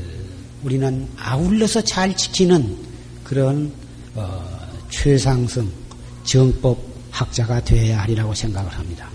우리는 0.63 1.09
아울러서 1.17 1.83
잘 1.83 2.17
지키는 2.17 2.77
그런 3.25 3.73
어, 4.15 4.69
최상승 4.91 5.71
정법 6.25 6.79
학자가 7.11 7.65
되어야 7.65 8.03
하리라고 8.03 8.35
생각을 8.35 8.71
합니다. 8.71 9.09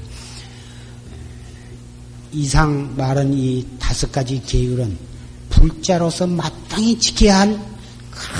이상 2.34 2.96
말한 2.96 3.34
이 3.34 3.66
다섯 3.78 4.12
가지 4.12 4.42
계율은 4.42 4.98
불자로서 5.50 6.28
마땅히 6.28 6.98
지켜야 6.98 7.42
할 7.42 7.72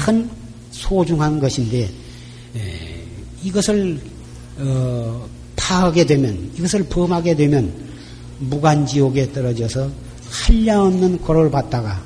큰 0.06 0.30
소중한 0.72 1.40
것인데 1.40 1.90
이것을 3.44 4.00
어, 4.58 5.28
파하게 5.56 6.06
되면 6.06 6.52
이것을 6.58 6.84
범하게 6.84 7.36
되면 7.36 7.91
무간지옥에 8.42 9.32
떨어져서 9.32 9.90
한량없는 10.30 11.20
고를 11.20 11.52
받다가 11.52 12.02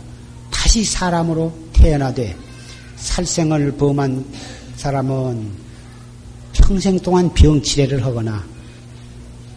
다시 0.52 0.84
사람으로 0.84 1.54
태어나되 1.74 2.36
살생을 2.98 3.74
범한 3.74 4.26
사람은 4.76 5.52
평생 6.54 7.00
동안 7.00 7.34
병치레를 7.34 8.04
하거나 8.06 8.43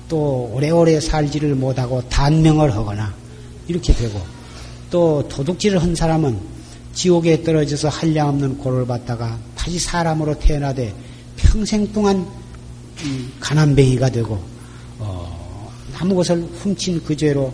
또 0.09 0.51
오래오래 0.55 1.01
살지를 1.01 1.55
못하고 1.55 2.03
단명을 2.09 2.75
하거나 2.75 3.15
이렇게 3.67 3.93
되고 3.93 4.21
또 4.91 5.27
도둑질을 5.29 5.83
한 5.83 5.95
사람은 5.95 6.39
지옥에 6.95 7.43
떨어져서 7.43 7.89
한량없는 7.89 8.59
고를 8.59 8.87
받다가 8.87 9.39
다시 9.55 9.79
사람으로 9.79 10.39
태어나되 10.39 10.95
평생 11.37 11.93
동안 11.93 12.27
가난뱅이가 13.41 14.11
되고 14.11 14.35
어, 14.35 14.58
아무 15.99 16.15
것을 16.15 16.43
훔친 16.63 17.03
그 17.05 17.17
죄로 17.17 17.53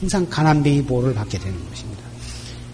항상 0.00 0.26
가난뱅이 0.28 0.82
보호를 0.84 1.14
받게 1.14 1.38
되는 1.38 1.68
것입니다. 1.68 2.02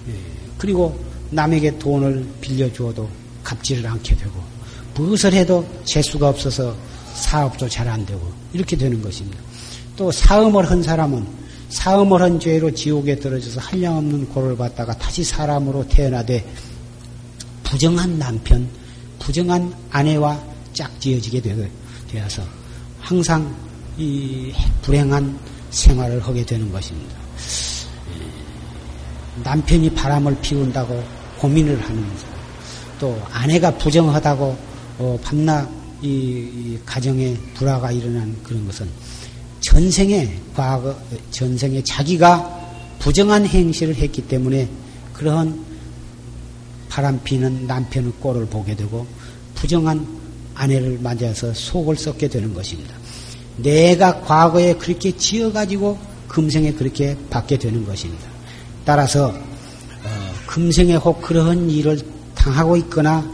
예, 0.09 0.15
그리고 0.57 0.99
남에게 1.31 1.79
돈을 1.79 2.27
빌려주어도 2.41 3.09
갚지를 3.43 3.87
않게 3.87 4.17
되고 4.17 4.33
무엇을 4.95 5.33
해도 5.33 5.67
재수가 5.85 6.29
없어서 6.29 6.75
사업도 7.15 7.69
잘 7.69 7.89
안 7.89 8.05
되고 8.07 8.33
이렇게 8.53 8.77
되는 8.77 9.03
것입니다. 9.03 9.39
또 9.97 10.11
사음을 10.13 10.71
한 10.71 10.83
사람은 10.83 11.27
사음을 11.69 12.23
한 12.23 12.41
죄로 12.41 12.71
지옥에 12.71 13.19
떨어져서 13.19 13.61
한량없는 13.61 14.29
고를 14.29 14.57
받다가 14.57 14.97
다시 14.97 15.23
사람으로 15.25 15.87
태어나되 15.89 16.47
부정한 17.63 18.19
남편, 18.19 18.67
부정한 19.19 19.75
아내와 19.91 20.41
짝지어지게 20.73 21.43
되어서 22.11 22.43
항상 23.01 23.55
이 23.99 24.53
불행한 24.83 25.39
생활을 25.71 26.25
하게 26.25 26.47
되는 26.47 26.71
것입니다. 26.73 27.17
남편이 29.43 29.91
바람을 29.91 30.41
피운다고 30.41 31.03
고민을 31.39 31.81
하면서 31.83 32.27
또 32.99 33.21
아내가 33.31 33.71
부정하다고 33.77 34.59
어, 34.99 35.19
밤낮 35.23 35.69
이, 36.03 36.09
이 36.09 36.79
가정에 36.85 37.37
불화가 37.55 37.93
일어난 37.93 38.35
그런 38.43 38.65
것은 38.67 38.89
전생에 39.61 40.39
과거 40.55 40.97
전생에 41.31 41.83
자기가 41.83 42.57
부정한 42.99 43.47
행실을 43.47 43.95
했기 43.97 44.23
때문에 44.23 44.69
그러한 45.13 45.65
바람 46.89 47.23
피는 47.23 47.67
남편의 47.67 48.13
꼴을 48.21 48.47
보게 48.47 48.75
되고 48.75 49.07
부정한 49.55 50.07
아내를 50.55 50.99
맞아서 51.01 51.53
속을 51.53 51.97
썩게 51.97 52.29
되는 52.29 52.53
것입니다. 52.55 52.98
내가 53.59 54.21
과거에 54.21 54.75
그렇게 54.75 55.17
지어가지고 55.17 55.99
금생에 56.29 56.73
그렇게 56.73 57.17
받게 57.31 57.59
되는 57.59 57.85
것입니다. 57.85 58.27
따라서 58.85 59.29
어, 59.29 60.35
금생에 60.47 60.95
혹 60.97 61.21
그러한 61.21 61.71
일을 61.71 62.01
당하고 62.35 62.77
있거나 62.77 63.29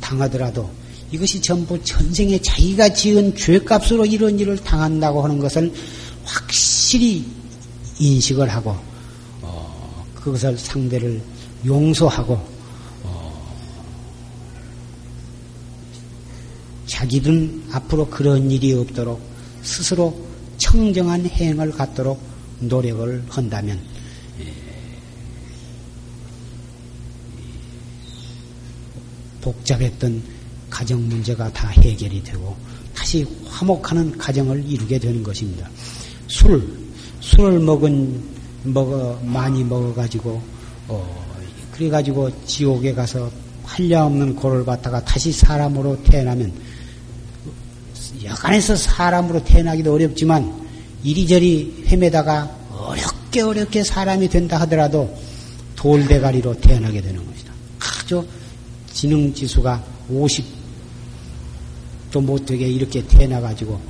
당하더라도 0.00 0.70
이것이 1.12 1.40
전부 1.40 1.82
전생에 1.82 2.38
자기가 2.40 2.88
지은 2.90 3.36
죄값으로 3.36 4.06
이런 4.06 4.38
일을 4.38 4.56
당한다고 4.58 5.22
하는 5.22 5.38
것을 5.38 5.72
확실히 6.24 7.24
인식을 7.98 8.48
하고 8.48 8.76
어, 9.42 10.04
그것을 10.14 10.56
상대를 10.56 11.20
용서하고 11.66 12.34
어, 13.04 13.54
자기는 16.86 17.64
앞으로 17.72 18.06
그런 18.06 18.50
일이 18.50 18.72
없도록 18.72 19.29
스스로 19.62 20.26
청정한 20.58 21.26
행을 21.26 21.72
갖도록 21.72 22.20
노력을 22.60 23.24
한다면 23.28 23.80
예, 24.40 24.52
복잡했던 29.40 30.22
가정 30.68 31.08
문제가 31.08 31.52
다 31.52 31.68
해결이 31.68 32.22
되고 32.22 32.56
다시 32.94 33.26
화목하는 33.46 34.18
가정을 34.18 34.64
이루게 34.68 34.98
되는 34.98 35.22
것입니다. 35.22 35.68
술, 36.26 36.62
술을 37.20 37.58
먹은 37.60 38.22
먹어 38.64 39.18
많이 39.24 39.64
먹어가지고 39.64 40.42
어, 40.88 41.26
그래가지고 41.72 42.30
지옥에 42.44 42.92
가서 42.92 43.30
한량없는 43.64 44.36
고를 44.36 44.64
받다가 44.64 45.02
다시 45.04 45.32
사람으로 45.32 46.02
태어나면 46.02 46.52
여간에서 48.24 48.76
사람으로 48.76 49.44
태어나기도 49.44 49.92
어렵지만 49.92 50.68
이리저리 51.02 51.84
헤매다가 51.88 52.56
어렵게 52.72 53.40
어렵게 53.40 53.84
사람이 53.84 54.28
된다 54.28 54.60
하더라도 54.60 55.16
돌대가리로 55.76 56.60
태어나게 56.60 57.00
되는 57.00 57.24
것이다. 57.24 57.52
아주 57.78 58.26
지능 58.92 59.32
지수가 59.32 59.82
50또 60.10 60.44
못되게 62.20 62.68
이렇게 62.68 63.06
태어나 63.06 63.40
가지고 63.40 63.80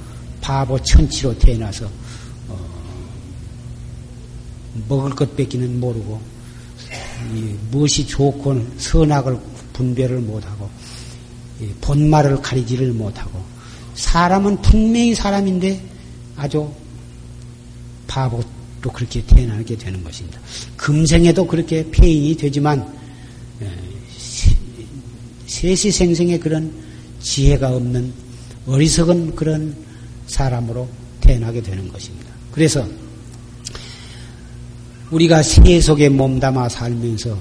바보 0.40 0.81
천치로 0.81 1.37
태어나서 1.38 1.90
어, 2.49 2.59
먹을 4.88 5.11
것 5.11 5.37
뺏기는 5.37 5.81
모르고 5.81 6.21
무엇이 7.71 8.07
좋고 8.07 8.66
선악을 8.79 9.38
분별을 9.73 10.21
못하고 10.21 10.71
본말을 11.81 12.40
가리지를 12.40 12.93
못하고 12.93 13.43
사람은 14.00 14.62
분명히 14.62 15.14
사람인데 15.14 15.80
아주 16.36 16.72
바보로 18.06 18.42
그렇게 18.94 19.22
태어나게 19.26 19.76
되는 19.76 20.02
것입니다. 20.02 20.40
금생에도 20.76 21.46
그렇게 21.46 21.88
폐인이 21.90 22.34
되지만 22.36 22.98
세시생생의 25.46 26.40
그런 26.40 26.72
지혜가 27.20 27.76
없는 27.76 28.12
어리석은 28.66 29.36
그런 29.36 29.76
사람으로 30.26 30.88
태어나게 31.20 31.60
되는 31.60 31.86
것입니다. 31.92 32.30
그래서 32.52 32.88
우리가 35.10 35.42
세계 35.42 35.78
속에 35.80 36.08
몸담아 36.08 36.70
살면서 36.70 37.38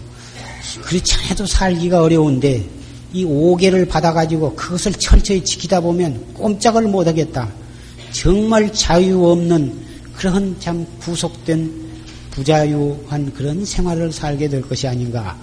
그렇지 0.81 1.15
않아도 1.15 1.45
살기가 1.45 2.01
어려운데 2.01 2.78
이 3.11 3.23
오계를 3.25 3.87
받아가지고 3.87 4.55
그것을 4.55 4.93
철저히 4.93 5.43
지키다 5.43 5.81
보면 5.81 6.33
꼼짝을 6.33 6.83
못하겠다. 6.83 7.49
정말 8.11 8.71
자유 8.73 9.25
없는 9.25 9.73
그런 10.15 10.55
참 10.59 10.85
구속된 10.99 11.89
부자유한 12.31 13.33
그런 13.33 13.65
생활을 13.65 14.11
살게 14.11 14.47
될 14.47 14.61
것이 14.61 14.87
아닌가. 14.87 15.37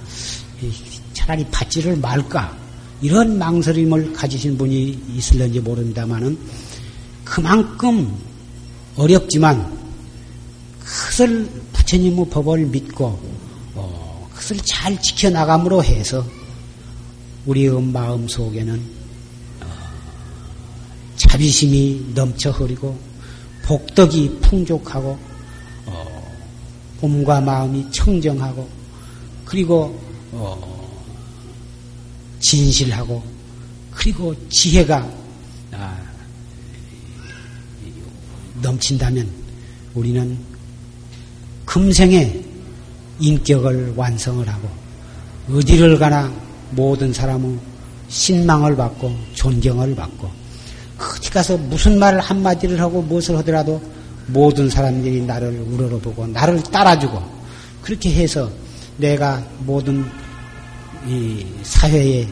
차라리 1.12 1.44
받지를 1.50 1.96
말까. 1.96 2.56
이런 3.02 3.38
망설임을 3.38 4.12
가지신 4.14 4.56
분이 4.56 4.98
있을는지 5.14 5.60
모릅니다만은 5.60 6.38
그만큼 7.24 8.14
어렵지만 8.96 9.76
그것을 10.80 11.46
부처님의 11.74 12.30
법을 12.30 12.66
믿고 12.66 13.18
어, 13.74 14.28
그것을 14.30 14.56
잘 14.64 15.00
지켜나감으로 15.00 15.84
해서 15.84 16.24
우리의 17.46 17.80
마음 17.80 18.26
속에는 18.28 18.80
어, 19.62 19.66
자비심이 21.16 22.12
넘쳐 22.14 22.50
흐리고 22.50 22.98
복덕이 23.62 24.38
풍족하고 24.42 25.18
어, 25.86 26.36
몸과 27.00 27.40
마음이 27.40 27.90
청정하고 27.92 28.68
그리고 29.44 29.98
어, 30.32 30.76
진실하고 32.40 33.22
그리고 33.92 34.34
지혜가 34.48 35.08
아, 35.72 35.98
넘친다면 38.62 39.28
우리는 39.94 40.38
금생에 41.64 42.44
인격을 43.18 43.94
완성을 43.96 44.46
하고 44.48 44.68
어디를 45.50 45.98
가나 45.98 46.45
모든 46.70 47.12
사람은 47.12 47.58
신망을 48.08 48.76
받고 48.76 49.14
존경을 49.34 49.94
받고 49.94 50.30
어디 50.98 51.30
가서 51.30 51.56
무슨 51.56 51.98
말을 51.98 52.20
한마디를 52.20 52.80
하고 52.80 53.02
무엇을 53.02 53.36
하더라도 53.38 53.80
모든 54.26 54.68
사람들이 54.68 55.22
나를 55.22 55.60
우러러보고 55.70 56.26
나를 56.28 56.62
따라주고 56.62 57.22
그렇게 57.82 58.12
해서 58.14 58.50
내가 58.96 59.44
모든 59.60 60.04
이 61.06 61.44
사회의 61.62 62.28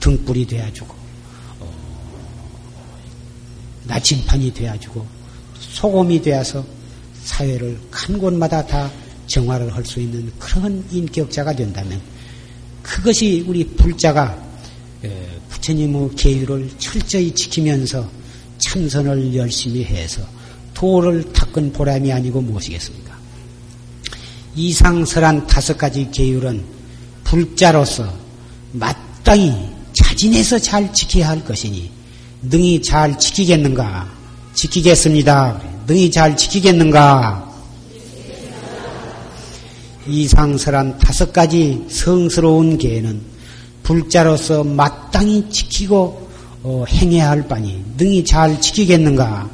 등불이 0.00 0.46
되어주고 0.46 0.94
어, 1.60 1.72
나침판이 3.84 4.52
되어주고 4.52 5.06
소금이 5.60 6.20
되어서 6.20 6.64
사회를 7.24 7.78
간 7.90 8.18
곳마다 8.18 8.66
다 8.66 8.90
정화를 9.26 9.74
할 9.74 9.84
수 9.84 10.00
있는 10.00 10.30
그런 10.38 10.84
인격자가 10.90 11.54
된다면 11.54 12.00
그것이 12.84 13.42
우리 13.48 13.64
불자가 13.64 14.40
부처님의 15.48 16.10
계율을 16.16 16.70
철저히 16.78 17.34
지키면서 17.34 18.08
참선을 18.58 19.34
열심히 19.34 19.82
해서 19.84 20.22
도를 20.74 21.32
닦은 21.32 21.72
보람이 21.72 22.12
아니고 22.12 22.40
무엇이겠습니까? 22.42 23.14
이상설한 24.54 25.46
다섯 25.46 25.76
가지 25.76 26.08
계율은 26.10 26.62
불자로서 27.24 28.12
마땅히 28.72 29.52
자진해서 29.92 30.58
잘 30.58 30.92
지켜야 30.92 31.28
할 31.28 31.44
것이니 31.44 31.90
능히 32.42 32.82
잘 32.82 33.18
지키겠는가? 33.18 34.12
지키겠습니다. 34.54 35.62
능히 35.86 36.10
잘 36.10 36.36
지키겠는가? 36.36 37.43
이상설한 40.06 40.98
다섯 40.98 41.32
가지 41.32 41.84
성스러운 41.88 42.76
계는 42.78 43.20
불자로서 43.82 44.64
마땅히 44.64 45.48
지키고 45.50 46.28
어, 46.62 46.84
행해야 46.88 47.30
할 47.30 47.46
바니 47.46 47.84
능히 47.96 48.24
잘 48.24 48.60
지키겠는가? 48.60 49.50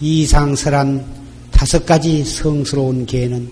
이상설한 0.00 1.04
다섯 1.50 1.84
가지 1.86 2.24
성스러운 2.24 3.06
계는 3.06 3.50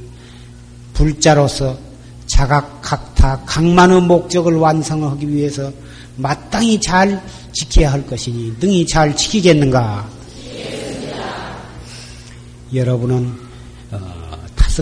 불자로서 0.93 1.79
자각, 2.27 2.81
각타, 2.83 3.41
각만의 3.45 4.03
목적을 4.03 4.55
완성하기 4.57 5.29
위해서 5.29 5.73
마땅히 6.17 6.81
잘 6.81 7.23
지켜야 7.53 7.93
할 7.93 8.07
것이니 8.07 8.57
능히 8.61 8.87
잘 8.87 9.15
지키겠는가? 9.17 10.09
여러분은 12.73 13.33
어, 13.93 14.24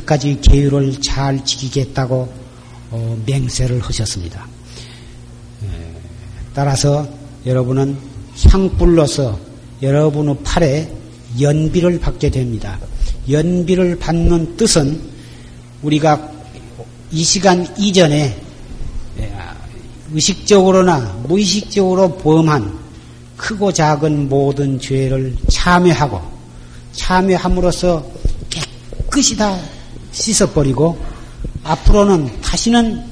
가지 0.00 0.40
계율을 0.40 1.00
잘 1.00 1.44
지키겠다고 1.44 2.32
어, 2.90 3.22
맹세를 3.26 3.80
하셨습니다. 3.80 4.46
에, 5.64 5.66
따라서 6.54 7.08
여러분은 7.46 7.96
향불로서 8.48 9.38
여러분의 9.82 10.38
팔에 10.44 10.92
연비를 11.40 12.00
받게 12.00 12.30
됩니다. 12.30 12.78
연비를 13.28 13.98
받는 13.98 14.56
뜻은 14.56 15.00
우리가 15.82 16.30
이 17.10 17.22
시간 17.24 17.66
이전에 17.78 18.36
의식적으로나 20.12 20.98
무의식적으로 21.26 22.16
범한 22.18 22.78
크고 23.36 23.72
작은 23.72 24.28
모든 24.28 24.78
죄를 24.78 25.34
참회하고 25.50 26.20
참회함으로써 26.92 28.04
깨끗이 28.50 29.36
다 29.36 29.58
씻어버리고 30.12 30.98
앞으로는 31.64 32.40
다시는 32.40 33.02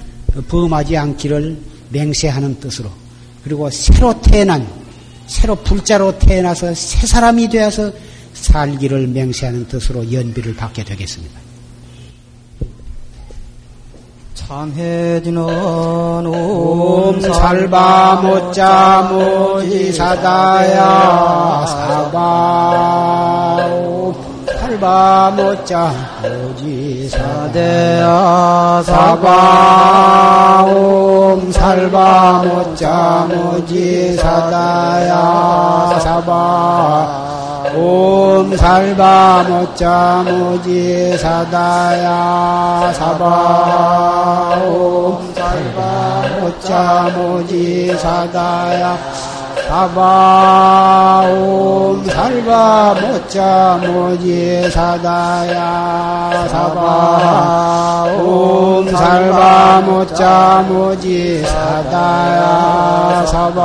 범하지 0.48 0.96
않기를 0.96 1.58
맹세하는 1.90 2.60
뜻으로. 2.60 2.88
그리고 3.42 3.68
새로 3.70 4.20
태어난 4.20 4.66
새로 5.26 5.54
불자로 5.56 6.18
태어나서 6.18 6.74
새 6.74 7.06
사람이 7.06 7.48
되어서 7.48 7.92
살기를 8.34 9.06
맹세하는 9.08 9.68
뜻으로 9.68 10.12
연비를 10.12 10.54
받게 10.56 10.84
되겠습니다. 10.84 11.40
참해지는 14.34 15.42
옴 16.26 17.20
살바 17.20 18.22
못자 18.22 19.08
모지사다야 19.12 20.80
사바 21.66 23.39
바 24.80 25.30
못자 25.36 25.92
모지사대야 26.22 27.52
사바 28.86 30.64
옴 30.74 31.52
살바 31.52 32.42
못자 32.44 33.28
모지사다야 33.28 35.12
사바 36.02 37.72
옴 37.76 38.56
살바 38.56 39.44
모자 39.46 40.24
모지 40.26 41.18
사다야 41.18 42.90
사바 42.94 44.62
옴 44.64 45.34
살바 45.34 46.22
모자 46.40 47.10
모지 47.14 47.94
사다야 47.98 48.96
사바 49.70 51.26
옴 51.30 52.04
살바 52.04 52.96
모자 53.00 53.78
모지 53.86 54.68
사다야. 54.68 56.48
사바 56.48 58.06
옴 58.20 58.90
살바 58.90 59.80
모자 59.82 60.64
모지 60.68 61.44
사다야. 61.44 63.24
사바 63.26 63.60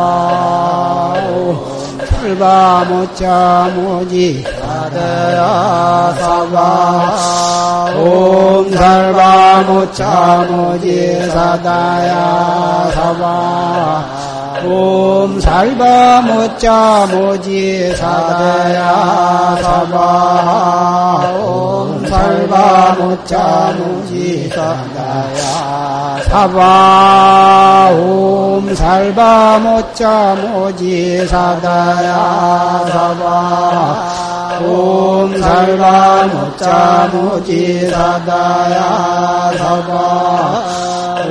옴 1.33 1.57
살바 2.05 2.85
모자 2.87 3.71
모지 3.73 4.43
사대야. 4.61 6.13
사바 6.19 7.93
옴 7.97 8.71
살바 8.71 9.61
모자 9.63 10.45
모지 10.51 11.27
사다야. 11.31 12.91
사바 12.93 14.24
옴 14.65 15.39
살바 15.39 16.21
모자 16.21 17.08
모지 17.12 17.95
사다야 17.95 19.58
사바 19.62 21.39
옴 21.39 22.08
살바 22.08 22.95
모자 22.99 23.73
모지 23.78 24.49
사다야 24.49 26.19
사바 26.28 27.91
옴 27.93 28.73
살바 28.73 29.60
모자 29.60 30.36
모지 30.36 31.28
사다야 31.28 32.86
사바 32.91 34.24
옴 34.61 35.37
살바 35.41 36.27
모자 36.27 37.09
모지 37.11 37.89
사다야 37.89 39.51
사바 39.57 40.63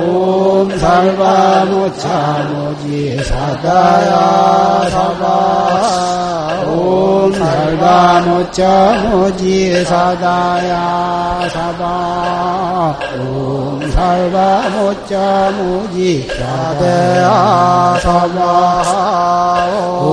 옴 0.07 0.77
살바 0.77 1.65
모자 1.65 2.47
모지 2.49 3.17
사다야 3.23 4.89
사바 4.89 6.65
옴 6.67 7.33
살바 7.33 8.21
모자 8.21 8.93
모지 9.03 9.83
사다야 9.85 11.49
사바 11.49 12.99
옴 13.19 13.91
살바 13.91 14.69
모자 14.69 15.51
모지 15.57 16.27
사다야 16.27 17.99
사바 18.01 19.54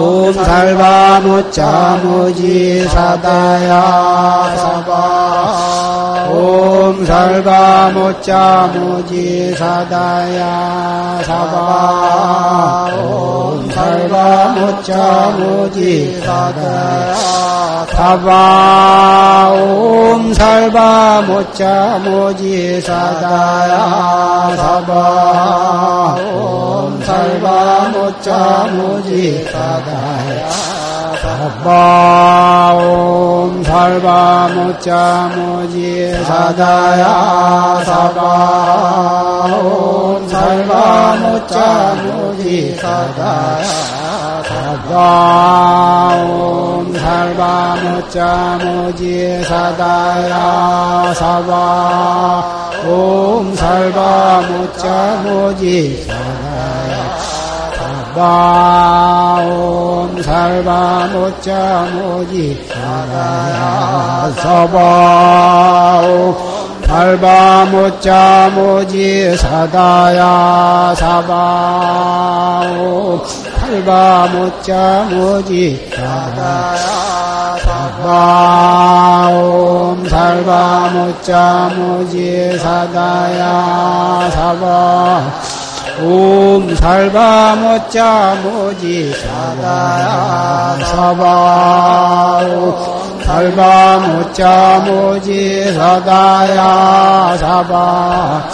옴 0.02 0.32
살바 0.32 1.20
모자 1.20 2.00
모지 2.02 2.88
사다야 2.88 4.56
사바 4.56 6.28
옴 6.28 7.06
살바 7.06 7.90
모자 7.90 8.68
모지 8.74 9.54
사다야 9.54 11.22
사바 11.24 12.88
옴 13.00 13.70
살바 13.74 14.48
모자 14.48 15.30
모지 15.38 16.20
사다야 16.20 17.86
사바 17.90 19.50
옴 19.52 20.34
살바 20.34 21.22
모자 21.22 21.98
모지 22.04 22.80
사다야 22.82 24.56
사바 24.56 26.16
옴 26.34 27.02
살바 27.02 27.88
모자 27.94 28.66
모지 28.72 29.44
사다야 29.50 30.61
사바 31.42 32.72
옴 32.74 33.64
살바 33.64 34.48
모자 34.54 35.28
모지 35.34 36.14
사다야 36.22 37.82
사바 37.84 39.48
옴 39.64 40.28
살바 40.28 41.16
모자 41.16 41.94
모지 42.04 42.76
사다야 42.76 43.64
사바 44.44 44.52
사바옴 46.12 46.94
살바 46.96 47.76
모자 47.82 48.58
모지 48.62 49.42
사다야 49.42 51.12
사바 51.14 52.78
옴 52.86 53.52
살바 53.56 54.42
모자 54.42 55.22
모지 55.24 56.04
사다야 56.06 56.41
사바옴 58.14 60.22
살바 60.22 61.08
모자 61.14 61.86
모지 61.94 62.62
사다야 62.68 64.30
사바옴 64.36 66.36
살바 66.86 67.64
모자 67.70 68.50
모지 68.54 69.34
사다야 69.34 70.94
사바오. 70.94 71.22
살바 73.60 74.28
모자 74.28 75.08
모지 75.10 75.90
사다야 75.96 77.56
사바옴 78.02 80.06
살바 80.06 80.90
모자 80.92 81.70
모지 81.74 82.58
사다야 82.58 84.30
사바 84.30 85.51
옴 86.00 86.74
살바 86.74 87.54
모자 87.56 88.34
모지 88.42 89.12
사다야 89.12 90.78
사바 90.86 92.40
옴 92.48 93.22
살바 93.24 93.98
모자 93.98 94.80
모지 94.86 95.72
사다야 95.74 97.36
사바. 97.38 98.48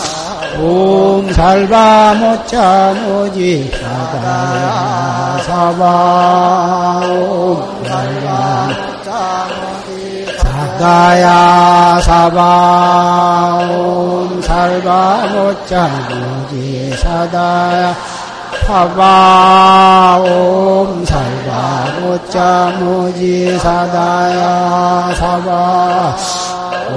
옴 0.60 1.32
살바 1.32 2.14
모자 2.14 2.94
모지 3.06 3.70
사다야 3.72 5.38
사바 5.46 7.00
옴 7.08 7.84
살바 7.86 8.66
모자 8.66 9.46
모지 9.48 9.67
사다야 10.78 12.00
사바 12.02 13.66
옴 13.68 14.40
살바 14.40 15.26
모자 15.26 15.88
모지 16.08 16.92
사다야 16.96 17.96
사바 18.64 20.18
옴 20.22 21.04
살바 21.04 21.84
모자 22.00 22.72
모지 22.78 23.58
사다야 23.58 25.14
사바 25.16 26.16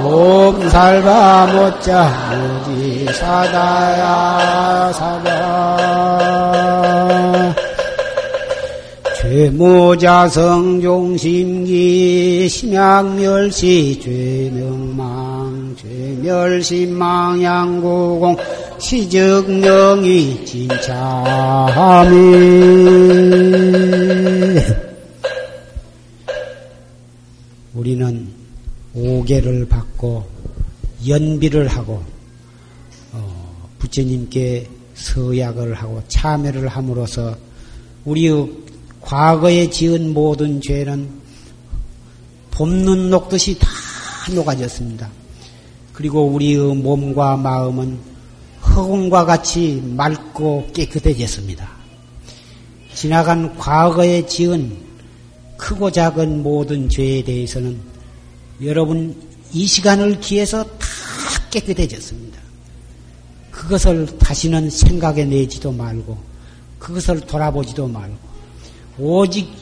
옴 0.04 0.70
살바 0.70 1.46
모자 1.46 2.08
모지 2.30 3.06
사다야 3.12 4.92
사바 4.92 6.41
죄모자성 9.32 10.82
종심기 10.82 12.46
심양멸시 12.50 13.98
죄명망 13.98 15.74
죄멸심망양구공 15.80 18.36
시적명이 18.78 20.44
진참이. 20.44 22.12
우리는 27.72 28.28
오계를 28.92 29.66
받고 29.66 30.26
연비를 31.08 31.68
하고 31.68 32.02
어, 33.14 33.70
부처님께 33.78 34.68
서약을 34.92 35.72
하고 35.72 36.02
참여를 36.08 36.68
함으로써 36.68 37.34
우리의 38.04 38.61
과거에 39.02 39.68
지은 39.68 40.14
모든 40.14 40.60
죄는 40.60 41.10
봄눈 42.52 43.10
녹듯이 43.10 43.58
다 43.58 43.68
녹아졌습니다. 44.32 45.10
그리고 45.92 46.26
우리의 46.26 46.76
몸과 46.76 47.36
마음은 47.36 47.98
흑운과 48.60 49.26
같이 49.26 49.82
맑고 49.84 50.70
깨끗해졌습니다. 50.72 51.68
지나간 52.94 53.56
과거에 53.56 54.24
지은 54.26 54.76
크고 55.56 55.90
작은 55.90 56.42
모든 56.42 56.88
죄에 56.88 57.22
대해서는 57.24 57.78
여러분 58.62 59.20
이 59.52 59.66
시간을 59.66 60.20
기해서 60.20 60.64
다 60.64 60.86
깨끗해졌습니다. 61.50 62.40
그것을 63.50 64.18
다시는 64.18 64.70
생각해 64.70 65.24
내지도 65.24 65.72
말고 65.72 66.18
그것을 66.78 67.20
돌아보지도 67.20 67.86
말고 67.86 68.31
오직 69.04 69.52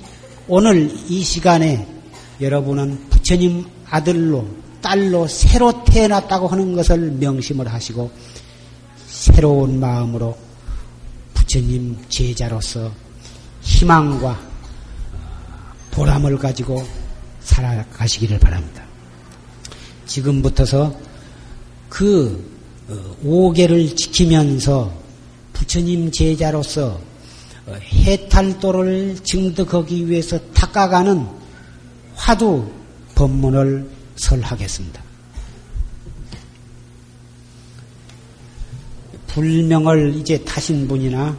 오늘 0.48 0.94
이 1.08 1.22
시간에 1.22 1.88
여러분은 2.42 3.08
부처님 3.08 3.64
아들로 3.88 4.46
딸로 4.82 5.26
새로 5.26 5.82
태어났다고 5.84 6.46
하는 6.46 6.74
것을 6.74 7.12
명심을 7.12 7.72
하시고 7.72 8.10
새로운 9.06 9.80
마음으로 9.80 10.36
부처님 11.32 11.96
제자로서 12.10 12.92
희망과 13.62 14.38
보람을 15.92 16.36
가지고 16.36 16.86
살아가시기를 17.40 18.38
바랍니다. 18.38 18.84
지금부터서 20.04 20.94
그 21.88 22.46
어, 22.90 23.16
오계를 23.24 23.96
지키면서 23.96 24.92
부처님 25.54 26.10
제자로서 26.10 26.88
어, 26.88 27.09
해탈도를 27.76 29.18
증득하기 29.22 30.08
위해서 30.08 30.38
닦아가는 30.52 31.26
화두 32.14 32.70
법문을 33.14 33.88
설하겠습니다. 34.16 35.02
불명을 39.28 40.16
이제 40.16 40.42
타신 40.44 40.88
분이나 40.88 41.36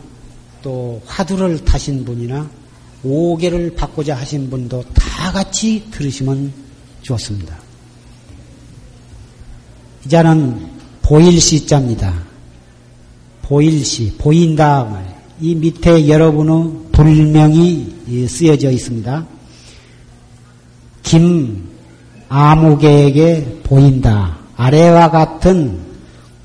또 0.62 1.02
화두를 1.06 1.63
타신 1.65 2.06
분이나 2.06 2.50
오계를 3.04 3.76
받고자 3.76 4.15
하신 4.15 4.50
분도 4.50 4.84
다 4.94 5.32
같이 5.32 5.88
들으시면 5.91 6.54
좋습니다. 7.02 7.58
이자는 10.06 10.70
보일시자입니다. 11.02 12.24
보일시, 13.41 14.15
보인다. 14.17 15.21
이 15.41 15.56
밑에 15.56 16.08
여러분의 16.08 16.71
불명이 16.91 18.27
쓰여져 18.30 18.69
있습니다. 18.69 19.25
김 21.01 21.67
아무개에게 22.30 23.62
보인다. 23.63 24.38
아래와 24.56 25.10
같은 25.10 25.80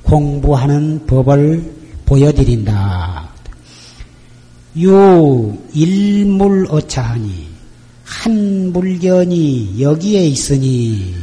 공부하는 0.01 1.05
법을 1.05 1.73
보여드린다. 2.07 3.29
요 4.83 5.55
일물 5.73 6.65
어차하니 6.67 7.47
한 8.03 8.73
물견이 8.73 9.79
여기에 9.79 10.25
있으니 10.25 11.13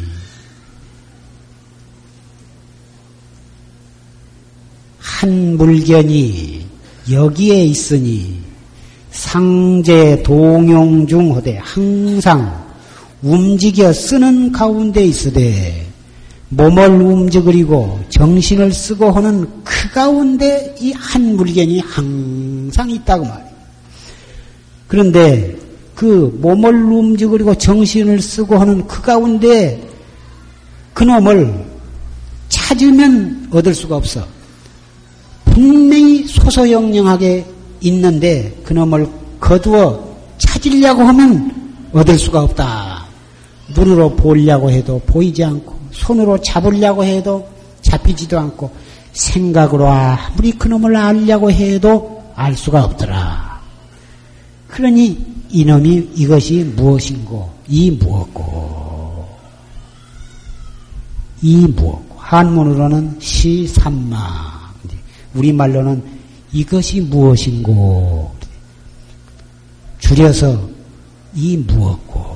한 4.98 5.56
물견이 5.56 6.63
여기에 7.10 7.64
있으니 7.64 8.40
상제 9.10 10.22
동용 10.22 11.06
중 11.06 11.36
하되 11.36 11.58
항상 11.62 12.64
움직여 13.22 13.92
쓰는 13.92 14.52
가운데 14.52 15.04
있으되 15.04 15.86
몸을 16.50 16.88
움직이고 16.88 18.00
정신을 18.08 18.72
쓰고 18.72 19.10
하는 19.10 19.48
그 19.64 19.90
가운데 19.90 20.74
이 20.80 20.92
한 21.14 21.36
물견이 21.36 21.78
항상 21.80 22.90
있다고 22.90 23.24
말이에요. 23.24 23.50
그런데 24.88 25.56
그 25.94 26.36
몸을 26.40 26.74
움직이고 26.74 27.54
정신을 27.54 28.20
쓰고 28.20 28.56
하는 28.56 28.84
그 28.88 29.00
가운데 29.00 29.88
그 30.92 31.04
놈을 31.04 31.54
찾으면 32.48 33.48
얻을 33.52 33.72
수가 33.74 33.96
없어. 33.96 34.26
분명히 35.54 36.26
소소영령하게 36.26 37.46
있는데 37.82 38.60
그 38.64 38.72
놈을 38.72 39.08
거두어 39.38 40.16
찾으려고 40.36 41.02
하면 41.02 41.72
얻을 41.92 42.18
수가 42.18 42.42
없다. 42.42 43.04
눈으로 43.72 44.16
보려고 44.16 44.68
해도 44.68 45.00
보이지 45.06 45.44
않고 45.44 45.78
손으로 45.92 46.38
잡으려고 46.38 47.04
해도 47.04 47.48
잡히지도 47.82 48.38
않고 48.38 48.68
생각으로 49.12 49.86
아무리 49.86 50.50
그놈을 50.50 50.96
알려고 50.96 51.52
해도 51.52 52.24
알 52.34 52.56
수가 52.56 52.84
없더라. 52.84 53.60
그러니 54.66 55.24
이놈이 55.50 56.10
이것이 56.16 56.64
무엇인고 56.74 57.48
이 57.68 57.92
무엇고 57.92 59.28
이 61.42 61.58
무엇고 61.58 62.16
한문으로는 62.18 63.18
시삼마 63.20 64.53
우리말로는 65.34 66.02
이것이 66.52 67.00
무엇인고? 67.00 68.32
줄여서 69.98 70.68
이 71.34 71.56
무엇고? 71.56 72.34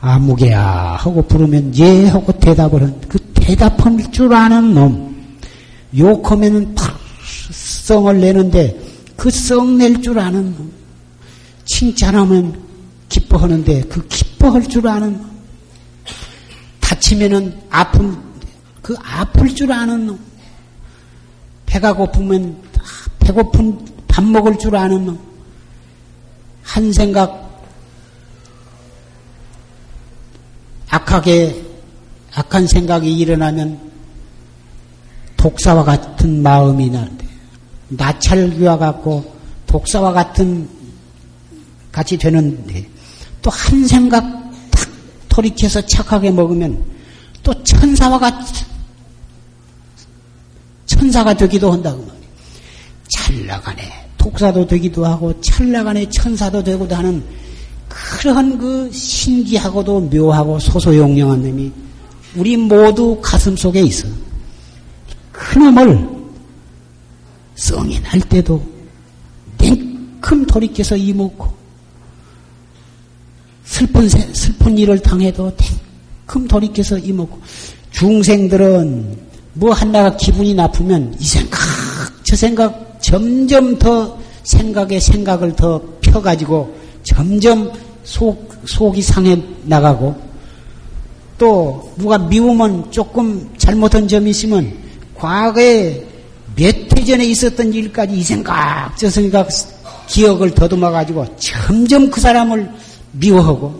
아무개야 0.00 0.96
하고 0.98 1.22
부르면 1.22 1.76
예 1.78 2.08
하고 2.08 2.32
대답을 2.32 2.82
한 2.82 3.00
그 3.08 3.18
대답할 3.34 4.10
줄 4.12 4.32
아는 4.32 4.74
놈. 4.74 5.36
욕하면은 5.96 6.74
성을 7.52 8.20
내는데 8.20 8.80
그 9.16 9.28
성 9.30 9.78
낼 9.78 10.00
줄 10.02 10.18
아는 10.18 10.54
놈. 10.56 10.72
칭찬하면 11.64 12.60
기뻐하는데 13.08 13.82
그 13.82 14.06
기뻐할 14.08 14.66
줄 14.68 14.86
아는 14.88 15.12
놈. 15.18 15.30
다치면은 16.80 17.60
아픈 17.70 18.16
그 18.82 18.96
아플 19.02 19.54
줄 19.54 19.72
아는 19.72 20.06
놈. 20.06 20.18
배가 21.66 21.94
고프면 21.94 22.60
배고픈 23.20 23.78
밥 24.08 24.24
먹을 24.24 24.58
줄 24.58 24.76
아는 24.76 25.06
놈. 25.06 25.18
한 26.62 26.92
생각 26.92 27.50
악하게 30.90 31.64
악한 32.34 32.66
생각이 32.66 33.16
일어나면 33.18 33.90
독사와 35.36 35.84
같은 35.84 36.42
마음이 36.42 36.90
나는데 36.90 37.26
나찰기와 37.88 38.78
같고 38.78 39.34
독사와 39.66 40.12
같은 40.12 40.68
같이 41.90 42.16
되는데 42.16 42.88
또 43.42 43.50
한 43.50 43.86
생각 43.86 44.22
탁 44.70 44.88
돌이켜서 45.28 45.84
착하게 45.84 46.30
먹으면 46.30 46.84
또 47.42 47.62
천사와 47.64 48.18
같이 48.18 48.64
천사가 51.02 51.34
되기도 51.34 51.72
한다고 51.72 51.98
말이에요. 51.98 52.22
찰나간에 53.08 53.82
독사도 54.16 54.64
되기도 54.68 55.04
하고 55.04 55.38
찰나간에 55.40 56.08
천사도 56.08 56.62
되고도 56.62 56.94
하는 56.94 57.24
그러한 57.88 58.56
그 58.56 58.88
신기하고도 58.92 60.00
묘하고 60.00 60.60
소소용령한 60.60 61.42
놈이 61.42 61.72
우리 62.36 62.56
모두 62.56 63.18
가슴 63.20 63.56
속에 63.56 63.82
있어. 63.82 64.06
그 65.32 65.58
놈을 65.58 66.08
성인할 67.56 68.20
때도 68.20 68.64
냉큼 69.58 70.46
돌이켜서 70.46 70.94
이먹고 70.94 71.52
슬픈 73.64 74.08
슬픈 74.08 74.78
일을 74.78 75.00
당해도 75.00 75.52
냉큼 76.26 76.46
돌이켜서 76.46 76.96
이먹고 76.96 77.40
중생들은 77.90 79.31
뭐 79.54 79.72
하나가 79.72 80.16
기분이 80.16 80.54
나쁘면 80.54 81.16
이 81.18 81.24
생각 81.24 81.60
저 82.22 82.36
생각 82.36 82.98
점점 83.00 83.78
더 83.78 84.18
생각에 84.44 84.98
생각을 84.98 85.54
더 85.54 85.80
펴가지고 86.00 86.74
점점 87.02 87.72
속, 88.04 88.52
속이 88.64 89.02
상해 89.02 89.40
나가고 89.64 90.14
또 91.38 91.92
누가 91.96 92.18
미우면 92.18 92.90
조금 92.90 93.50
잘못한 93.58 94.08
점이 94.08 94.30
있으면 94.30 94.72
과거에 95.14 96.06
몇 96.56 96.92
해 97.02 97.04
전에 97.04 97.24
있었던 97.24 97.72
일까지 97.74 98.14
이 98.14 98.22
생각 98.22 98.96
저 98.96 99.10
생각 99.10 99.48
기억을 100.06 100.52
더듬어 100.52 100.90
가지고 100.92 101.26
점점 101.36 102.08
그 102.10 102.20
사람을 102.20 102.70
미워하고 103.12 103.74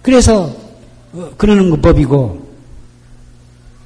그래서 0.00 0.54
어, 1.12 1.30
그러는 1.36 1.70
거 1.70 1.76
법이고 1.80 2.43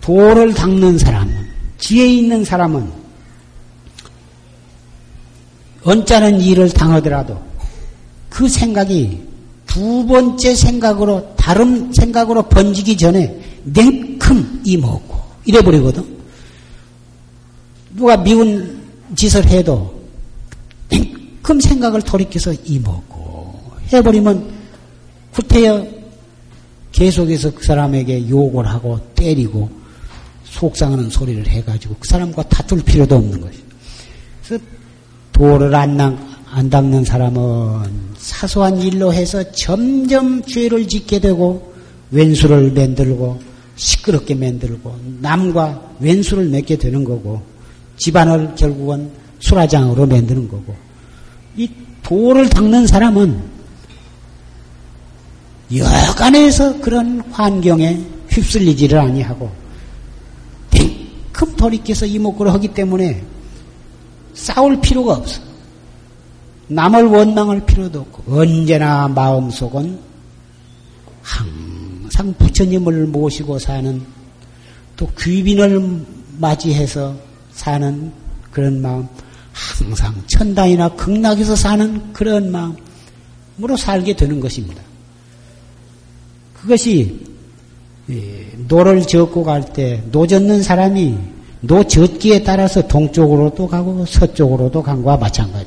도를 0.08 0.54
닦는 0.54 0.96
사람은 0.96 1.34
지혜 1.76 2.08
있는 2.10 2.42
사람은 2.42 2.90
언짢은 5.84 6.40
일을 6.40 6.70
당하더라도 6.70 7.38
그 8.30 8.48
생각이 8.48 9.22
두 9.66 10.06
번째 10.06 10.54
생각으로 10.54 11.34
다른 11.36 11.92
생각으로 11.92 12.44
번지기 12.44 12.96
전에 12.96 13.38
냉큼 13.64 14.62
이먹고 14.64 15.14
이래 15.44 15.60
버리거든. 15.60 16.02
누가 17.94 18.16
미운 18.16 18.80
짓을 19.14 19.46
해도 19.46 19.94
냉큼 20.88 21.60
생각을 21.60 22.00
돌이켜서 22.00 22.54
이먹고 22.64 23.60
해버리면 23.92 24.52
후태여 25.34 25.86
계속해서 26.92 27.52
그 27.52 27.62
사람에게 27.62 28.26
욕을 28.30 28.66
하고 28.66 28.98
때리고 29.14 29.77
속상하는 30.50 31.10
소리를 31.10 31.46
해가지고 31.46 31.96
그 31.98 32.08
사람과 32.08 32.42
다툴 32.44 32.82
필요도 32.82 33.16
없는 33.16 33.40
것이. 33.40 33.58
그래서 34.44 34.64
도를 35.32 35.74
안, 35.74 36.00
안 36.50 36.70
닦는 36.70 37.04
사람은 37.04 38.08
사소한 38.16 38.80
일로 38.80 39.12
해서 39.12 39.50
점점 39.52 40.42
죄를 40.42 40.88
짓게 40.88 41.18
되고 41.20 41.74
왼수를 42.10 42.72
만들고 42.72 43.40
시끄럽게 43.76 44.34
만들고 44.34 44.98
남과 45.20 45.94
왼수를 46.00 46.48
맺게 46.48 46.76
되는 46.76 47.04
거고 47.04 47.42
집안을 47.98 48.54
결국은 48.56 49.10
수라장으로 49.38 50.06
만드는 50.06 50.48
거고 50.48 50.74
이 51.56 51.70
도를 52.02 52.48
닦는 52.48 52.86
사람은 52.86 53.58
여간에서 55.76 56.80
그런 56.80 57.20
환경에 57.30 58.00
휩쓸리지를 58.30 58.98
아니하고 58.98 59.50
냉큼 61.38 61.56
돌이켜서 61.56 62.04
이목구를 62.04 62.52
하기 62.54 62.68
때문에 62.68 63.24
싸울 64.34 64.80
필요가 64.80 65.14
없어. 65.14 65.40
남을 66.66 67.04
원망할 67.06 67.64
필요도 67.64 68.00
없고 68.00 68.34
언제나 68.36 69.08
마음속은 69.08 69.98
항상 71.22 72.34
부처님을 72.34 73.06
모시고 73.06 73.58
사는 73.58 74.02
또 74.96 75.08
귀빈을 75.18 76.04
맞이해서 76.38 77.16
사는 77.52 78.12
그런 78.50 78.82
마음 78.82 79.08
항상 79.52 80.14
천당이나 80.26 80.90
극락에서 80.90 81.56
사는 81.56 82.12
그런 82.12 82.50
마음으로 82.50 83.76
살게 83.76 84.14
되는 84.16 84.40
것입니다. 84.40 84.82
그것이 86.54 87.18
예, 87.24 87.37
노를 88.68 89.02
젓고 89.02 89.44
갈 89.44 89.62
때 89.72 90.02
노 90.10 90.26
젓는 90.26 90.62
사람이 90.62 91.18
노 91.60 91.84
젓기에 91.84 92.42
따라서 92.42 92.86
동쪽으로도 92.86 93.66
가고 93.68 94.06
서쪽으로도 94.06 94.82
간 94.82 95.02
거와 95.02 95.16
마찬가지. 95.16 95.66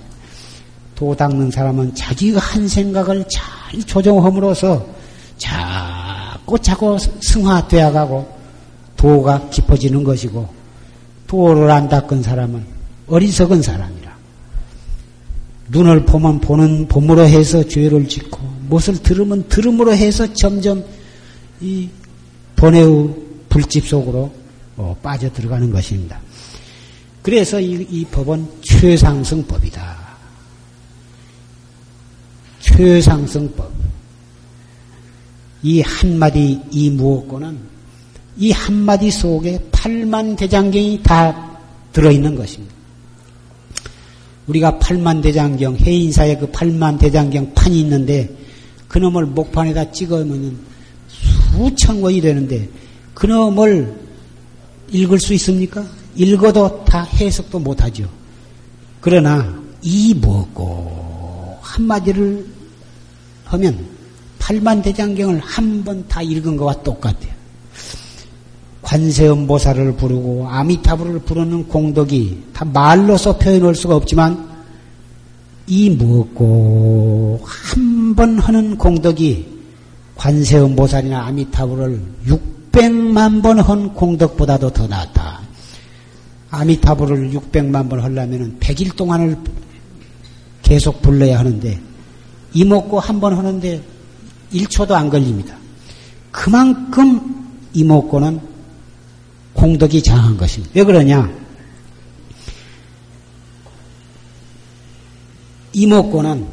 도 0.95 1.15
닦는 1.15 1.51
사람은 1.51 1.95
자기가 1.95 2.39
한 2.39 2.67
생각을 2.67 3.25
잘 3.29 3.81
조정함으로써 3.85 4.85
자꾸 5.37 6.57
자꾸 6.59 6.97
승화되어 7.21 7.91
가고 7.91 8.27
도가 8.97 9.49
깊어지는 9.49 10.03
것이고 10.03 10.47
도를 11.27 11.69
안 11.71 11.89
닦은 11.89 12.21
사람은 12.23 12.63
어리석은 13.07 13.61
사람이라. 13.61 14.11
눈을 15.69 16.05
보면 16.05 16.39
보는 16.39 16.87
봄으로 16.87 17.23
해서 17.25 17.63
죄를 17.67 18.07
짓고 18.07 18.39
무엇을 18.67 19.01
들으면 19.01 19.47
들음으로 19.47 19.93
해서 19.93 20.31
점점 20.33 20.83
이 21.61 21.89
번뇌의 22.61 23.15
불집 23.49 23.87
속으로 23.87 24.31
어, 24.77 24.95
빠져 25.01 25.33
들어가는 25.33 25.71
것입니다. 25.71 26.21
그래서 27.23 27.59
이, 27.59 27.87
이 27.89 28.05
법은 28.05 28.47
최상승법이다. 28.61 29.97
최상승법. 32.59 33.71
이 35.63 35.81
한마디 35.81 36.61
이 36.69 36.89
무엇고는 36.91 37.57
이 38.37 38.51
한마디 38.51 39.09
속에 39.09 39.59
팔만 39.71 40.35
대장경이 40.35 41.01
다 41.01 41.59
들어있는 41.93 42.35
것입니다. 42.35 42.75
우리가 44.45 44.77
팔만 44.77 45.21
대장경, 45.21 45.77
해인사에 45.77 46.37
그 46.37 46.47
팔만 46.51 46.99
대장경 46.99 47.53
판이 47.55 47.81
있는데 47.81 48.35
그놈을 48.87 49.25
목판에다 49.25 49.91
찍으면 49.91 50.70
권이 52.01 52.21
되는데 52.21 52.69
그놈을 53.13 53.93
읽을 54.91 55.19
수 55.19 55.33
있습니까? 55.35 55.85
읽어도 56.15 56.83
다 56.85 57.03
해석도 57.03 57.59
못하죠. 57.59 58.07
그러나 58.99 59.61
이 59.81 60.13
뭐고 60.13 61.57
한마디를 61.61 62.45
하면 63.45 63.85
팔만대장경을 64.39 65.39
한 65.39 65.83
번 65.83 66.05
다 66.07 66.21
읽은 66.21 66.57
것과 66.57 66.83
똑같아요. 66.83 67.31
관세음보살을 68.81 69.95
부르고 69.95 70.47
아미타불을 70.49 71.19
부르는 71.19 71.67
공덕이 71.67 72.43
다 72.53 72.65
말로서 72.65 73.37
표현할 73.37 73.75
수가 73.75 73.95
없지만 73.95 74.49
이 75.67 75.89
무엇고 75.89 77.39
한 77.43 78.13
번 78.15 78.37
하는 78.39 78.77
공덕이 78.77 79.50
관세음 80.15 80.75
보살이나 80.75 81.25
아미타불을 81.27 82.01
600만 82.27 83.41
번한 83.41 83.93
공덕보다도 83.93 84.69
더 84.71 84.87
낫다. 84.87 85.39
아미타불을 86.51 87.31
600만 87.31 87.89
번 87.89 88.01
하려면 88.01 88.57
100일 88.59 88.95
동안을 88.95 89.37
계속 90.61 91.01
불러야 91.01 91.39
하는데 91.39 91.79
이목고 92.53 92.99
한 92.99 93.19
번 93.19 93.37
하는데 93.37 93.81
1초도 94.53 94.91
안 94.91 95.09
걸립니다. 95.09 95.55
그만큼 96.31 97.47
이목고는 97.73 98.39
공덕이 99.53 100.03
장한 100.03 100.37
것입니다. 100.37 100.73
왜 100.75 100.83
그러냐? 100.83 101.29
이목고는 105.73 106.45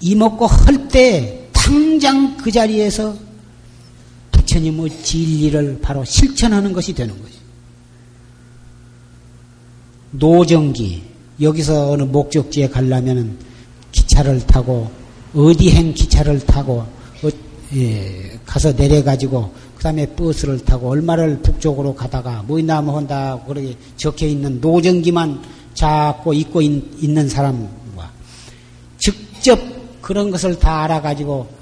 이목고 0.00 0.46
할 0.46 0.88
때 0.88 1.35
당장 1.66 2.36
그 2.36 2.52
자리에서 2.52 3.12
부처님의 4.30 5.02
진리를 5.02 5.80
바로 5.82 6.04
실천하는 6.04 6.72
것이 6.72 6.94
되는 6.94 7.20
것이. 7.20 7.34
노정기 10.12 11.02
여기서 11.40 11.90
어느 11.90 12.04
목적지에 12.04 12.68
가려면 12.68 13.36
기차를 13.90 14.46
타고 14.46 14.88
어디행 15.34 15.92
기차를 15.92 16.38
타고 16.46 16.86
어, 17.24 17.28
예, 17.74 18.38
가서 18.46 18.70
내려가지고 18.72 19.52
그 19.74 19.82
다음에 19.82 20.06
버스를 20.06 20.60
타고 20.60 20.90
얼마를 20.90 21.42
북쪽으로 21.42 21.96
가다가 21.96 22.44
뭐나무 22.46 22.96
한다 22.96 23.40
그렇게 23.44 23.74
적혀 23.96 24.26
있는 24.26 24.60
노정기만 24.60 25.42
잡고 25.74 26.32
입고 26.32 26.62
있, 26.62 27.10
는 27.10 27.28
사람과 27.28 28.12
직접 28.98 29.58
그런 30.00 30.30
것을 30.30 30.56
다 30.60 30.84
알아가지고 30.84 31.55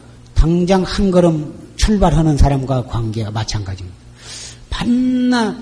당장 0.45 0.83
한 0.83 1.11
걸음 1.11 1.55
출발하는 1.77 2.37
사람과 2.37 2.85
관계가 2.85 3.31
마찬가지입니다. 3.31 3.99
반나 4.69 5.57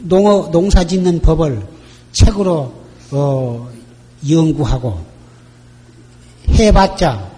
농어, 0.00 0.50
농사 0.50 0.82
짓는 0.84 1.20
법을 1.20 1.64
책으로 2.10 2.74
어, 3.12 3.70
연구하고 4.28 5.00
해봤자 6.48 7.30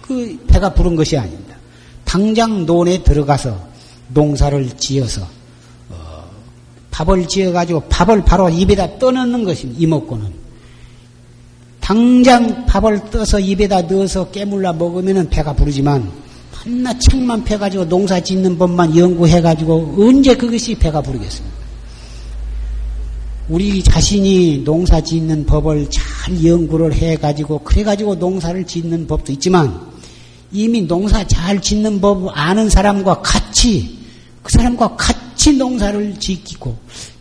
그 0.00 0.42
배가 0.48 0.72
부른 0.72 0.96
것이 0.96 1.18
아닙니다. 1.18 1.54
당장 2.06 2.64
논에 2.64 3.02
들어가서 3.02 3.60
농사를 4.08 4.70
지어서 4.78 5.28
어, 5.90 6.30
밥을 6.90 7.28
지어가지고 7.28 7.80
밥을 7.90 8.24
바로 8.24 8.48
입에다 8.48 8.98
떠넣는 8.98 9.44
것입니다. 9.44 9.78
이먹고는 9.82 10.39
당장 11.90 12.66
밥을 12.66 13.10
떠서 13.10 13.40
입에다 13.40 13.82
넣어서 13.82 14.30
깨물라 14.30 14.74
먹으면 14.74 15.28
배가 15.28 15.52
부르지만 15.52 16.08
한나 16.52 16.96
책만 16.96 17.42
펴가지고 17.42 17.88
농사 17.88 18.20
짓는 18.20 18.58
법만 18.58 18.96
연구해가지고 18.96 19.96
언제 19.98 20.36
그것이 20.36 20.76
배가 20.76 21.00
부르겠습니까? 21.00 21.56
우리 23.48 23.82
자신이 23.82 24.62
농사 24.64 25.00
짓는 25.00 25.46
법을 25.46 25.90
잘 25.90 26.44
연구를 26.44 26.94
해가지고 26.94 27.58
그래가지고 27.64 28.14
농사를 28.14 28.64
짓는 28.64 29.08
법도 29.08 29.32
있지만 29.32 29.80
이미 30.52 30.82
농사 30.82 31.26
잘 31.26 31.60
짓는 31.60 32.00
법 32.00 32.28
아는 32.38 32.70
사람과 32.70 33.20
같이 33.20 33.98
그 34.44 34.52
사람과 34.52 34.94
같이 34.94 35.54
농사를 35.54 36.20
짓고 36.20 36.76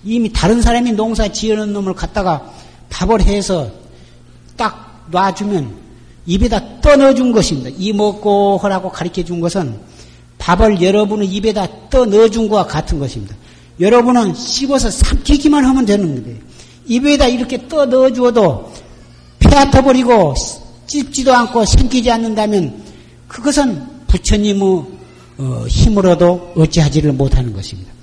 이미 0.05 0.31
다른 0.31 0.61
사람이 0.61 0.91
농사 0.91 1.27
지어놓은 1.27 1.73
놈을 1.73 1.95
갖다가 1.95 2.53
밥을 2.91 3.23
해서 3.23 3.88
딱 4.59 5.07
놔주면 5.09 5.73
입에다 6.25 6.81
떠넣어준 6.81 7.31
것입니다. 7.31 7.71
이 7.77 7.93
먹고 7.93 8.59
하라고 8.61 8.91
가르쳐 8.91 9.23
준 9.23 9.39
것은 9.39 9.79
밥을 10.37 10.81
여러분의 10.81 11.27
입에다 11.29 11.89
떠넣어준 11.89 12.49
것과 12.49 12.67
같은 12.67 12.99
것입니다. 12.99 13.35
여러분은 13.79 14.35
씹어서 14.35 14.91
삼키기만 14.91 15.63
하면 15.63 15.85
되는 15.85 16.21
거예요. 16.23 16.37
입에다 16.85 17.27
이렇게 17.27 17.67
떠 17.69 17.85
넣어 17.85 18.11
주어도 18.11 18.71
폐아터버리고 19.39 20.33
씹지도 20.87 21.33
않고 21.33 21.63
삼키지 21.65 22.11
않는다면 22.11 22.83
그것은 23.27 23.81
부처님의 24.07 24.83
어, 25.37 25.65
힘으로도 25.69 26.53
어찌하지를 26.57 27.13
못하는 27.13 27.53
것입니다. 27.53 27.93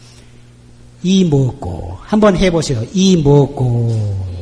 이 1.03 1.25
먹고 1.25 1.99
한번 2.01 2.37
해보세요. 2.37 2.83
이 2.95 3.19
먹고 3.19 3.89
네. 3.91 4.36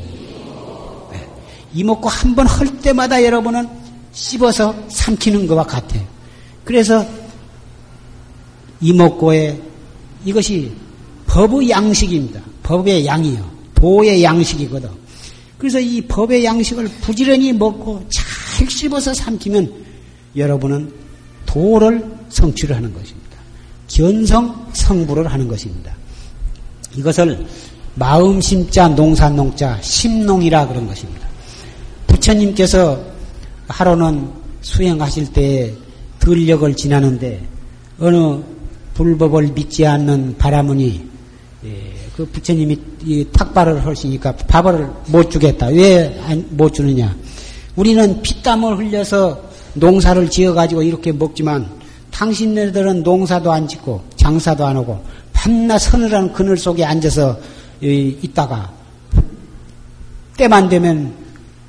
이 1.74 1.82
먹고 1.82 2.08
한번 2.08 2.46
할 2.46 2.78
때마다 2.78 3.22
여러분은 3.22 3.68
씹어서 4.12 4.74
삼키는 4.88 5.46
것과 5.46 5.64
같아요. 5.64 6.02
그래서 6.64 7.04
이 8.80 8.92
먹고에 8.92 9.60
이것이 10.24 10.72
법의 11.26 11.70
양식입니다. 11.70 12.40
법의 12.62 13.06
양이요. 13.06 13.54
도의 13.74 14.22
양식이거든. 14.22 14.88
그래서 15.58 15.78
이 15.80 16.00
법의 16.02 16.44
양식을 16.44 16.88
부지런히 17.02 17.52
먹고 17.52 18.04
잘 18.08 18.70
씹어서 18.70 19.12
삼키면 19.12 19.72
여러분은 20.36 20.92
도를 21.44 22.04
성취를 22.28 22.76
하는 22.76 22.94
것입니다. 22.94 23.36
견성 23.88 24.68
성부를 24.72 25.30
하는 25.30 25.48
것입니다. 25.48 25.94
이것을 26.96 27.46
마음 27.94 28.40
심자 28.40 28.88
농산 28.88 29.36
농자 29.36 29.80
심농이라 29.82 30.68
그런 30.68 30.86
것입니다. 30.86 31.23
부처님께서 32.14 33.00
하루는 33.68 34.30
수행하실 34.60 35.32
때 35.32 35.72
들력을 36.20 36.74
지나는데 36.74 37.40
어느 37.98 38.40
불법을 38.94 39.48
믿지 39.48 39.86
않는 39.86 40.36
바라문이 40.38 41.04
예, 41.66 41.92
그 42.16 42.24
부처님이 42.26 42.78
탁발을 43.32 43.84
하시니까 43.84 44.32
밥을 44.36 44.88
못 45.08 45.30
주겠다. 45.30 45.66
왜 45.68 46.14
못 46.50 46.72
주느냐? 46.72 47.14
우리는 47.74 48.22
피땀을 48.22 48.78
흘려서 48.78 49.42
농사를 49.74 50.30
지어가지고 50.30 50.82
이렇게 50.82 51.10
먹지만 51.10 51.68
당신네들은 52.12 53.02
농사도 53.02 53.52
안 53.52 53.66
짓고 53.66 54.04
장사도 54.16 54.64
안 54.64 54.76
하고 54.76 55.02
밤낮 55.32 55.78
서늘한 55.78 56.32
그늘 56.32 56.56
속에 56.56 56.84
앉아서 56.84 57.36
있다가 57.80 58.70
때만 60.36 60.68
되면 60.68 61.23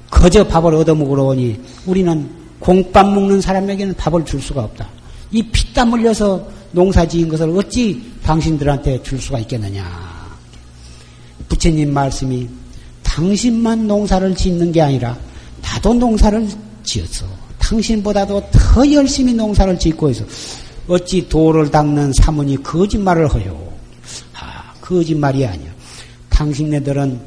거저 0.10 0.48
밥을 0.48 0.74
얻어먹으러 0.76 1.24
오니 1.24 1.60
우리는 1.86 2.30
공밥 2.60 3.08
먹는 3.08 3.42
사람에게는 3.42 3.96
밥을 3.96 4.26
줄 4.26 4.42
수가 4.42 4.64
없다. 4.64 4.88
이 5.32 5.44
피땀 5.44 5.94
흘려서 5.94 6.48
농사 6.72 7.08
지은 7.08 7.30
것을 7.30 7.50
어찌 7.58 8.02
당신들한테 8.24 9.02
줄 9.04 9.20
수가 9.20 9.40
있겠느냐. 9.40 9.86
부처님 11.48 11.94
말씀이 11.94 12.48
당신만 13.04 13.88
농사를 13.88 14.36
짓는 14.36 14.72
게 14.72 14.82
아니라 14.82 15.18
나도 15.62 15.94
농사를 15.94 16.48
지었어. 16.84 17.26
당신보다도 17.60 18.44
더 18.52 18.92
열심히 18.92 19.34
농사를 19.34 19.78
짓고 19.80 20.10
있어. 20.12 20.26
어찌 20.88 21.28
돌을 21.28 21.72
닦는 21.72 22.14
사문이 22.14 22.62
거짓말을 22.62 23.28
허요. 23.28 23.58
아, 24.34 24.74
거짓말이 24.82 25.46
아니야. 25.46 25.72
당신네들은 26.30 27.20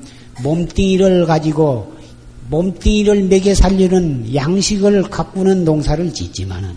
몸뚱이를 0.42 1.26
가지고 1.26 1.97
몸뚱이를 2.50 3.24
먹여 3.24 3.54
살리는 3.54 4.34
양식을 4.34 5.02
가꾸는 5.04 5.64
농사를 5.64 6.12
짓지만은 6.12 6.70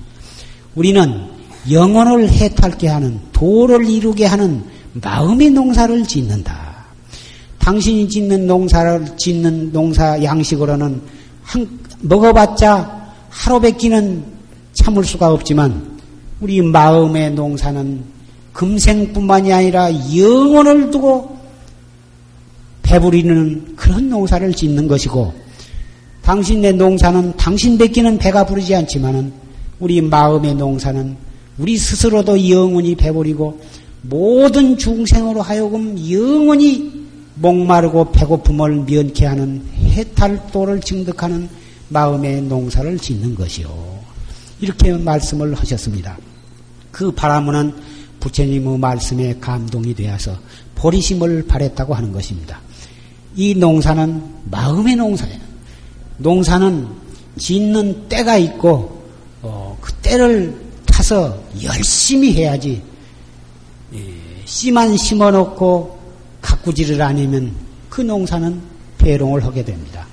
우리는 0.75 1.27
영혼을 1.69 2.29
해탈게 2.29 2.87
하는 2.87 3.19
도를 3.31 3.89
이루게 3.89 4.25
하는 4.25 4.63
마음의 4.93 5.51
농사를 5.51 6.03
짓는다. 6.03 6.85
당신이 7.59 8.09
짓는 8.09 8.47
농사를 8.47 9.17
짓는 9.17 9.71
농사 9.71 10.21
양식으로는 10.21 11.01
한, 11.43 11.79
먹어봤자 12.01 13.13
하루 13.29 13.59
뵙기는 13.59 14.23
참을 14.73 15.03
수가 15.03 15.31
없지만 15.31 15.99
우리 16.39 16.61
마음의 16.61 17.31
농사는 17.31 18.03
금생뿐만이 18.53 19.53
아니라 19.53 19.89
영혼을 20.15 20.89
두고 20.91 21.37
배부리는 22.81 23.75
그런 23.75 24.09
농사를 24.09 24.53
짓는 24.53 24.87
것이고 24.87 25.33
당신의 26.23 26.73
농사는 26.73 27.35
당신 27.35 27.77
뵙기는 27.77 28.17
배가 28.17 28.45
부르지 28.45 28.75
않지만은 28.75 29.33
우리 29.79 30.01
마음의 30.01 30.55
농사는 30.55 31.17
우리 31.57 31.77
스스로도 31.77 32.49
영원히 32.49 32.95
배부리고 32.95 33.59
모든 34.03 34.77
중생으로 34.77 35.41
하여금 35.41 35.95
영원히 36.09 37.01
목마르고 37.35 38.11
배고픔을 38.11 38.85
면케 38.85 39.25
하는 39.25 39.63
해탈도를 39.77 40.81
증득하는 40.81 41.49
마음의 41.89 42.43
농사를 42.43 42.97
짓는 42.99 43.35
것이요. 43.35 44.01
이렇게 44.59 44.93
말씀을 44.93 45.55
하셨습니다. 45.55 46.17
그 46.91 47.11
바라문은 47.11 47.73
부처님의 48.19 48.77
말씀에 48.77 49.35
감동이 49.39 49.95
되어서 49.95 50.37
보리심을 50.75 51.47
바랬다고 51.47 51.93
하는 51.93 52.11
것입니다. 52.11 52.59
이 53.35 53.55
농사는 53.55 54.23
마음의 54.51 54.95
농사예요. 54.95 55.50
농사는 56.21 56.87
짓는 57.37 58.07
때가 58.07 58.37
있고 58.37 59.01
어, 59.41 59.77
그 59.81 59.91
때를 59.93 60.55
타서 60.85 61.37
열심히 61.63 62.33
해야지. 62.33 62.81
예, 63.93 63.99
씨만 64.45 64.97
심어놓고 64.97 65.99
가꾸지를 66.41 67.01
않으면 67.01 67.51
그 67.89 68.01
농사는 68.01 68.61
배롱을 68.97 69.43
하게 69.43 69.65
됩니다. 69.65 70.05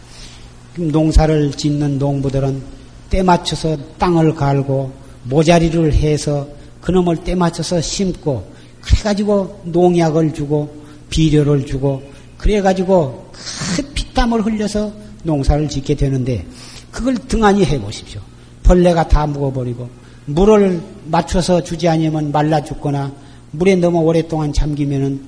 농사를 0.77 1.53
짓는 1.53 1.99
농부들은 1.99 2.63
때 3.11 3.23
맞춰서 3.23 3.77
땅을 3.99 4.35
갈고 4.35 4.93
모자리를 5.25 5.93
해서 5.93 6.47
그놈을 6.81 7.19
때 7.19 7.35
맞춰서 7.35 7.81
심고 7.81 8.51
그래가지고 8.81 9.63
농약을 9.65 10.33
주고 10.33 10.75
비료를 11.11 11.67
주고 11.67 12.03
그래가지고 12.39 13.31
큰 13.33 13.95
피땀을 13.95 14.47
흘려서 14.47 14.93
농사를 15.23 15.69
짓게 15.69 15.95
되는데 15.95 16.47
그걸 16.91 17.15
등한히 17.15 17.65
해보십시오. 17.65 18.21
벌레가 18.63 19.07
다 19.07 19.27
묵어버리고 19.27 19.89
물을 20.27 20.81
맞춰서 21.07 21.63
주지 21.63 21.89
않으면 21.89 22.33
말라 22.33 22.63
죽거나 22.63 23.13
물에 23.53 23.77
너무 23.77 24.01
오랫동안 24.01 24.53
잠기면은 24.53 25.23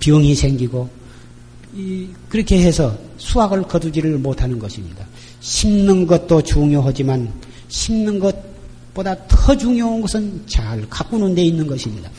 병이 0.00 0.34
생기고 0.34 0.88
그렇게 2.28 2.62
해서 2.62 2.96
수확을 3.18 3.62
거두지를 3.62 4.18
못하는 4.18 4.58
것입니다. 4.58 5.06
심는 5.40 6.06
것도 6.06 6.42
중요하지만 6.42 7.30
심는 7.68 8.18
것보다 8.18 9.14
더 9.28 9.56
중요한 9.56 10.00
것은 10.00 10.42
잘 10.46 10.88
가꾸는 10.88 11.34
데 11.34 11.44
있는 11.44 11.66
것입니다. 11.66 12.10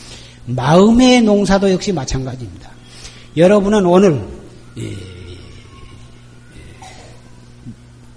마음의 0.45 1.23
농사도 1.23 1.69
역시 1.71 1.91
마찬가지입니다. 1.91 2.69
여러분은 3.37 3.85
오늘 3.85 4.21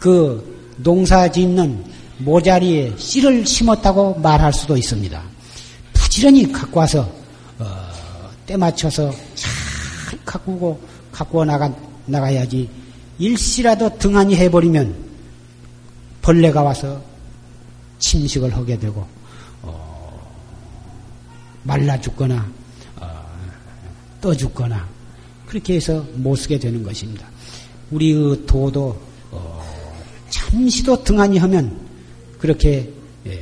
그 0.05 0.75
농사 0.77 1.27
짓는 1.33 1.83
모자리에 2.19 2.93
씨를 2.99 3.47
심었다고 3.47 4.17
말할 4.17 4.53
수도 4.53 4.77
있습니다. 4.77 5.23
부지런히 5.95 6.53
갖고 6.53 6.81
와서 6.81 7.11
어, 7.59 7.65
때 8.45 8.55
맞춰서 8.55 9.11
잘 9.35 10.19
가꾸고 10.27 10.79
갖고 11.11 11.43
나가 11.47 11.75
나가야지 12.05 12.69
일시라도 13.19 13.97
등한히 13.97 14.37
해버리면 14.37 14.95
벌레가 16.21 16.63
와서 16.63 17.01
침식을 18.01 18.55
하게 18.55 18.79
되고 18.79 19.07
어, 19.63 20.37
말라 21.63 21.99
죽거나 21.99 22.47
어, 22.97 23.25
떠 24.21 24.35
죽거나 24.35 24.87
그렇게 25.47 25.77
해서 25.77 26.05
못 26.13 26.37
쓰게 26.37 26.59
되는 26.59 26.83
것입니다. 26.83 27.27
우리의 27.91 28.45
도도 28.45 28.89
어, 28.89 29.14
잠시도 30.55 31.03
등한히 31.03 31.39
하면 31.39 31.77
그렇게 32.39 32.89
예, 33.27 33.41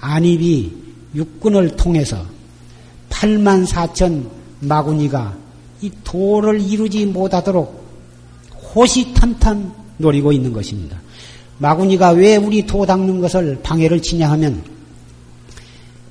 안입이 0.00 0.72
육군을 1.14 1.76
통해서 1.76 2.26
8만 3.10 3.64
4천 3.64 4.28
마구니가 4.58 5.36
이 5.82 5.92
도를 6.02 6.60
이루지 6.60 7.06
못하도록 7.06 7.84
호시탄탄 8.74 9.72
노리고 9.98 10.32
있는 10.32 10.52
것입니다. 10.52 11.00
마구니가 11.58 12.10
왜 12.10 12.36
우리 12.36 12.66
도 12.66 12.84
닦는 12.84 13.20
것을 13.20 13.60
방해를 13.62 14.02
치냐 14.02 14.28
하면 14.32 14.64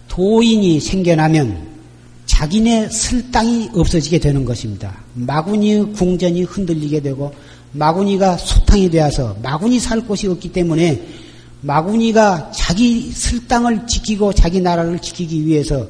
도인이 0.08 0.80
생겨나면 0.80 1.73
자기네 2.34 2.90
쓸 2.90 3.32
땅이 3.32 3.70
없어지게 3.76 4.18
되는 4.18 4.44
것입니다. 4.44 4.98
마구니의 5.14 5.94
궁전이 5.94 6.44
흔들리게 6.44 7.00
되고 7.02 7.32
마구니가 7.74 8.38
소탕이 8.38 8.90
되어서 8.90 9.38
마구니 9.44 9.80
살 9.80 10.02
곳이 10.02 10.28
없기 10.28 10.52
때문에 10.52 11.00
마구니가 11.62 12.52
자기 12.52 13.12
쓸 13.12 13.48
땅을 13.48 13.86
지키고 13.86 14.34
자기 14.34 14.60
나라를 14.62 15.00
지키기 15.00 15.46
위해서 15.46 15.88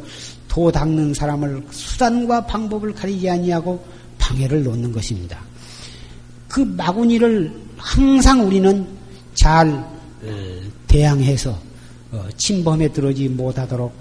도 0.49 0.69
닦는 0.69 1.13
사람을 1.13 1.63
수단과 1.71 2.45
방법을 2.45 2.93
가리지 2.93 3.29
아니하고 3.29 3.83
방해를 4.19 4.63
놓는 4.63 4.91
것입니다. 4.91 5.39
그 6.49 6.59
마구니를 6.59 7.53
항상 7.77 8.45
우리는 8.45 8.85
잘 9.33 9.69
어, 9.69 10.61
대항해서 10.87 11.57
어, 12.11 12.27
침범에 12.37 12.89
들어지 12.89 13.29
못하도록 13.29 13.93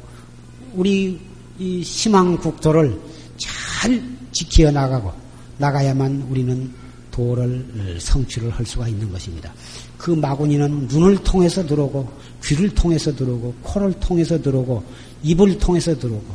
우리 0.75 1.32
희망 1.59 2.37
국토를 2.39 2.99
잘 3.37 4.03
지켜 4.33 4.71
나가고 4.71 5.13
나가야만 5.59 6.27
우리는 6.31 6.73
도를 7.11 7.67
어, 7.77 7.99
성취를 8.01 8.51
할 8.51 8.65
수가 8.65 8.89
있는 8.89 9.13
것입니다. 9.13 9.53
그 9.99 10.11
마구니는 10.11 10.89
눈을 10.89 11.19
통해서 11.19 11.65
들어오고 11.65 12.11
귀를 12.43 12.71
통해서 12.71 13.15
들어오고 13.15 13.55
코를 13.63 13.93
통해서 14.01 14.41
들어오고 14.41 14.83
입을 15.23 15.59
통해서 15.59 15.97
들어오고 15.99 16.27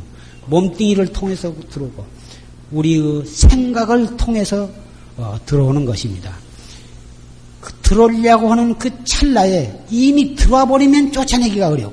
몸뚱이를 0.46 1.08
통해서 1.08 1.52
들어오고 1.68 2.06
우리의 2.70 3.26
생각을 3.26 4.16
통해서 4.16 4.70
어, 5.16 5.38
들어오는 5.44 5.84
것입니다. 5.84 6.32
그 7.60 7.72
들어오려고 7.82 8.50
하는 8.52 8.78
그 8.78 8.88
찰나에 9.04 9.84
이미 9.90 10.36
들어와 10.36 10.64
버리면 10.64 11.10
쫓아내기가 11.12 11.68
어려워. 11.68 11.92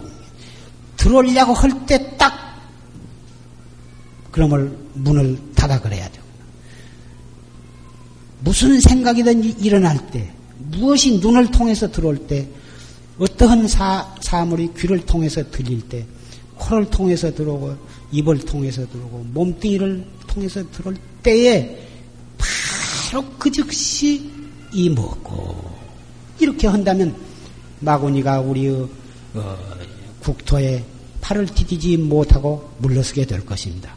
들어오려고 0.95 1.53
할 1.53 1.86
때 1.88 2.17
딱 2.17 2.45
그놈을 4.36 4.78
문을 4.96 5.38
닫아 5.56 5.80
그래야 5.80 6.10
돼요. 6.10 6.22
무슨 8.42 8.82
생각이든지 8.82 9.56
일어날 9.62 10.12
때, 10.12 10.30
무엇이 10.58 11.20
눈을 11.20 11.52
통해서 11.52 11.90
들어올 11.90 12.18
때, 12.28 12.46
어떠한 13.18 13.70
사, 13.70 14.14
사물이 14.20 14.72
귀를 14.78 15.06
통해서 15.06 15.42
들릴 15.50 15.88
때, 15.88 16.06
코를 16.56 16.90
통해서 16.90 17.34
들어오고, 17.34 17.78
입을 18.12 18.40
통해서 18.40 18.86
들어오고, 18.90 19.26
몸뚱이를 19.32 20.06
통해서 20.28 20.70
들어올 20.70 20.98
때에, 21.24 21.88
바로 22.38 23.24
그 23.40 23.50
즉시 23.50 24.30
이 24.74 24.90
먹고, 24.90 25.64
이렇게 26.42 26.68
한다면, 26.68 27.16
마구니가 27.80 28.42
우리의 28.42 28.86
어, 29.36 29.58
국토에 30.20 30.84
팔을 31.22 31.46
디디지 31.46 31.98
못하고 31.98 32.70
물러서게 32.80 33.26
될 33.26 33.46
것입니다. 33.46 33.95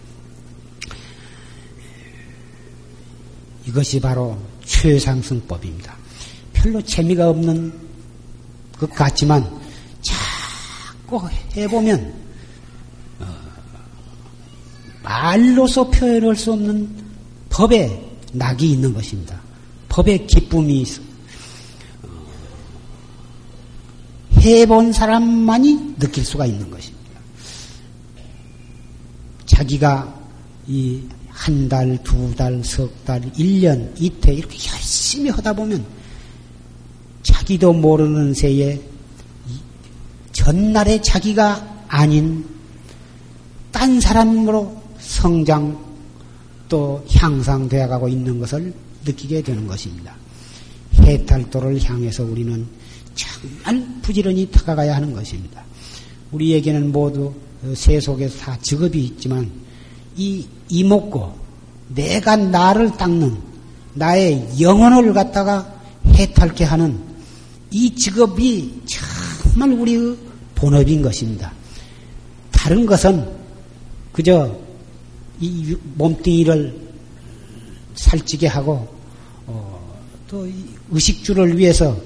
이것이 3.69 4.01
바로 4.01 4.39
최상승법입니다. 4.65 5.95
별로 6.55 6.81
재미가 6.81 7.29
없는 7.29 7.73
것 8.79 8.91
같지만 8.91 9.47
자꾸 10.01 11.29
해보면 11.55 12.15
어, 13.21 13.27
말로서 15.03 15.91
표현할 15.91 16.35
수 16.35 16.53
없는 16.55 16.89
법의 17.51 18.09
낙이 18.33 18.73
있는 18.73 18.95
것입니다. 18.95 19.39
법의 19.91 20.27
기쁨이 20.27 20.81
있어. 20.81 21.03
어, 22.05 22.09
해본 24.39 24.93
사람만이 24.93 25.97
느낄 25.99 26.25
수가 26.25 26.47
있는 26.47 26.71
것입니다. 26.71 26.99
자기가 29.45 30.19
이 30.69 31.19
한 31.39 31.69
달, 31.69 31.97
두 32.03 32.35
달, 32.35 32.63
석 32.65 33.05
달, 33.05 33.23
일 33.37 33.61
년, 33.61 33.95
이태 33.97 34.35
이렇게 34.35 34.57
열심히 34.73 35.31
하다 35.31 35.53
보면 35.53 35.85
자기도 37.23 37.73
모르는 37.73 38.35
새에 38.35 38.81
전날의 40.33 41.01
자기가 41.03 41.85
아닌 41.87 42.45
딴 43.71 44.01
사람으로 44.01 44.83
성장 44.99 45.79
또 46.69 47.07
향상되어 47.09 47.87
가고 47.87 48.09
있는 48.09 48.41
것을 48.41 48.75
느끼게 49.05 49.43
되는 49.43 49.65
것입니다. 49.67 50.17
해탈도를 50.95 51.81
향해서 51.83 52.25
우리는 52.25 52.67
정말 53.15 53.87
부지런히 54.03 54.51
다가가야 54.51 54.97
하는 54.97 55.13
것입니다. 55.13 55.65
우리에게는 56.33 56.91
모두 56.91 57.33
세속에서 57.75 58.39
다 58.39 58.59
직업이 58.61 59.05
있지만 59.05 59.68
이 60.19 60.47
이목고 60.69 61.39
내가 61.89 62.37
나를 62.37 62.93
닦는 62.99 63.39
나의 63.95 64.61
영혼을 64.61 65.15
갖다가 65.15 65.75
해탈케 66.07 66.65
하는 66.65 66.99
이 67.71 67.95
직업이 67.95 68.83
정말 68.87 69.73
우리의 69.73 70.17
본업인 70.55 71.01
것입니다. 71.01 71.53
다른 72.51 72.85
것은 72.85 73.27
그저 74.13 74.55
이 75.41 75.75
몸뚱이를 75.95 76.89
살찌게 77.95 78.49
하고 78.49 78.87
어, 79.47 79.99
또 80.29 80.47
의식주를 80.91 81.57
위해서 81.57 81.97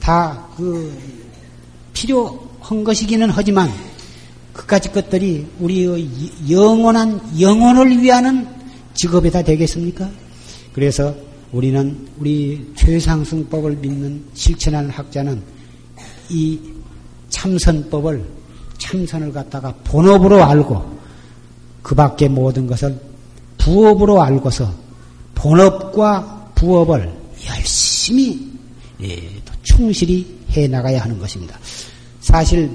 다 0.00 0.42
그 0.56 0.92
필요한 1.92 2.84
것이기는 2.84 3.30
하지만 3.30 3.70
그까지 4.52 4.92
것들이 4.92 5.46
우리의 5.60 6.08
영원한 6.50 7.20
영혼을 7.40 8.00
위하는 8.00 8.46
직업이 8.94 9.30
다 9.30 9.42
되겠습니까? 9.42 10.10
그래서 10.72 11.14
우리는 11.52 12.08
우리 12.18 12.72
최상승법을 12.76 13.76
믿는 13.76 14.24
실천하는 14.34 14.90
학자는 14.90 15.42
이 16.28 16.58
참선법을 17.28 18.24
참선을 18.78 19.32
갖다가 19.32 19.74
본업으로 19.84 20.42
알고 20.42 21.00
그 21.82 21.94
밖에 21.94 22.28
모든 22.28 22.66
것을 22.66 22.98
부업으로 23.58 24.22
알고서 24.22 24.72
본업과 25.34 26.52
부업을 26.54 27.12
열심히 27.48 28.52
예, 29.02 29.20
충실히 29.62 30.26
해 30.50 30.68
나가야 30.68 31.02
하는 31.02 31.18
것입니다. 31.18 31.58
사실 32.20 32.70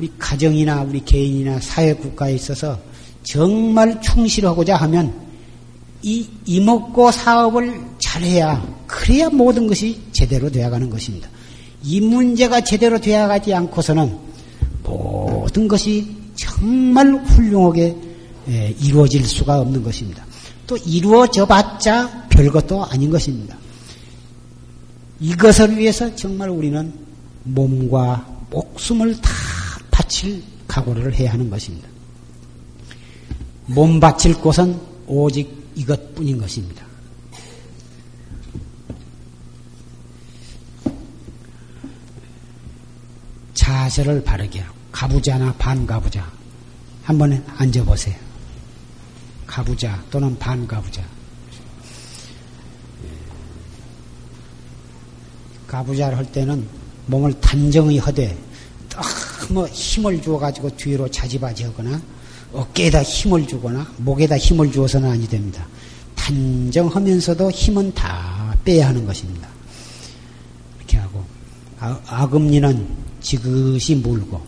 우리 0.00 0.10
가정이나 0.18 0.82
우리 0.82 1.04
개인이나 1.04 1.60
사회 1.60 1.92
국가에 1.92 2.32
있어서 2.32 2.80
정말 3.22 4.00
충실하고자 4.00 4.74
하면 4.76 5.12
이 6.02 6.26
이먹고 6.46 7.10
사업을 7.10 7.78
잘해야 7.98 8.66
그래야 8.86 9.28
모든 9.28 9.66
것이 9.66 10.00
제대로 10.10 10.50
되어가는 10.50 10.88
것입니다. 10.88 11.28
이 11.82 12.00
문제가 12.00 12.62
제대로 12.62 12.98
되어가지 12.98 13.52
않고서는 13.52 14.16
모든 14.84 15.68
것이 15.68 16.16
정말 16.34 17.12
훌륭하게 17.12 17.94
예, 18.48 18.74
이루어질 18.80 19.22
수가 19.26 19.60
없는 19.60 19.82
것입니다. 19.82 20.24
또 20.66 20.78
이루어져 20.78 21.44
봤자 21.44 22.28
별것도 22.30 22.86
아닌 22.86 23.10
것입니다. 23.10 23.54
이것을 25.20 25.76
위해서 25.76 26.16
정말 26.16 26.48
우리는 26.48 26.90
몸과 27.44 28.26
목숨을 28.48 29.20
다 29.20 29.30
바칠 30.00 30.42
각오를 30.66 31.14
해야 31.14 31.32
하는 31.32 31.50
것입니다. 31.50 31.86
몸 33.66 34.00
바칠 34.00 34.34
곳은 34.34 34.80
오직 35.06 35.70
이것뿐인 35.74 36.38
것입니다. 36.38 36.86
자세를 43.52 44.24
바르게 44.24 44.60
하고 44.60 44.74
가부자나 44.90 45.52
반가부자 45.58 46.30
한번 47.02 47.44
앉아보세요. 47.58 48.16
가부자 49.46 50.02
또는 50.10 50.38
반가부자 50.38 51.04
가부자를 55.66 56.16
할 56.16 56.32
때는 56.32 56.66
몸을 57.06 57.38
단정히 57.40 57.98
하되 57.98 58.49
너무 59.50 59.66
힘을 59.66 60.22
주어가지고 60.22 60.76
뒤로 60.76 61.10
자지바지 61.10 61.64
하거나 61.64 62.00
어깨에다 62.52 63.02
힘을 63.02 63.46
주거나 63.46 63.86
목에다 63.98 64.38
힘을 64.38 64.70
주어서는 64.70 65.10
아니 65.10 65.28
됩니다. 65.28 65.66
단정하면서도 66.14 67.50
힘은 67.50 67.92
다 67.92 68.54
빼야 68.64 68.88
하는 68.88 69.04
것입니다. 69.04 69.48
이렇게 70.78 70.98
하고 70.98 71.24
아, 71.80 72.00
아금니는 72.06 72.86
지그시 73.20 73.96
물고 73.96 74.40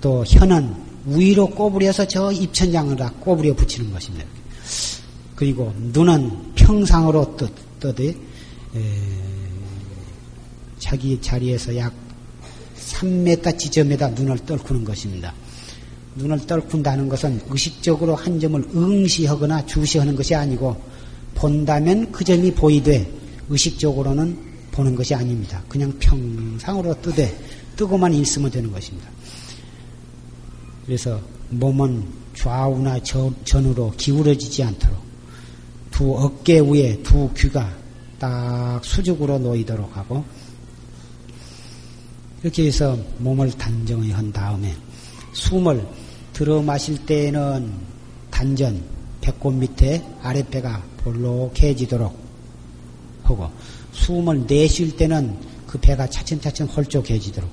또 0.00 0.22
혀는 0.24 0.74
위로 1.06 1.46
꼬부려서 1.46 2.06
저 2.06 2.30
입천장을 2.30 2.96
꼬부려 3.20 3.54
붙이는 3.54 3.90
것입니다. 3.90 4.26
그리고 5.34 5.72
눈은 5.76 6.52
평상으로 6.54 7.36
떠, 7.36 7.48
떠되 7.80 8.14
자기 10.78 11.18
자리에서 11.20 11.74
약 11.78 12.09
3m 12.80 13.58
지점에다 13.58 14.10
눈을 14.10 14.38
떨구는 14.40 14.84
것입니다. 14.84 15.34
눈을 16.16 16.46
떨군다는 16.46 17.08
것은 17.08 17.40
의식적으로 17.48 18.14
한 18.14 18.40
점을 18.40 18.60
응시하거나 18.74 19.66
주시하는 19.66 20.16
것이 20.16 20.34
아니고 20.34 20.76
본다면 21.34 22.10
그 22.10 22.24
점이 22.24 22.52
보이되 22.52 23.10
의식적으로는 23.48 24.50
보는 24.72 24.94
것이 24.94 25.14
아닙니다. 25.14 25.62
그냥 25.68 25.92
평상으로 25.98 27.00
뜨되 27.00 27.36
뜨고만 27.76 28.12
있으면 28.14 28.50
되는 28.50 28.70
것입니다. 28.70 29.08
그래서 30.84 31.20
몸은 31.50 32.04
좌우나 32.34 32.98
전으로 33.44 33.92
기울어지지 33.96 34.62
않도록 34.62 34.98
두 35.90 36.16
어깨 36.16 36.60
위에 36.60 37.02
두 37.02 37.30
귀가 37.34 37.70
딱 38.18 38.80
수직으로 38.84 39.38
놓이도록 39.38 39.96
하고 39.96 40.24
이렇게 42.42 42.66
해서 42.66 42.96
몸을 43.18 43.52
단정히 43.52 44.12
한 44.12 44.32
다음에 44.32 44.74
숨을 45.32 45.86
들어 46.32 46.62
마실 46.62 46.96
때에는 47.04 47.70
단전, 48.30 48.82
배꼽 49.20 49.52
밑에 49.52 50.02
아랫배가 50.22 50.82
볼록해지도록 51.04 52.16
하고 53.24 53.50
숨을 53.92 54.46
내쉴 54.46 54.96
때는 54.96 55.36
그 55.66 55.78
배가 55.78 56.08
차츰차츰 56.08 56.66
홀쭉해지도록 56.66 57.50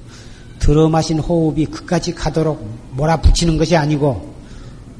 들어 0.59 0.89
마신 0.89 1.19
호흡이 1.19 1.65
끝까지 1.65 2.13
가도록 2.13 2.65
몰아붙이는 2.93 3.57
것이 3.57 3.75
아니고 3.75 4.33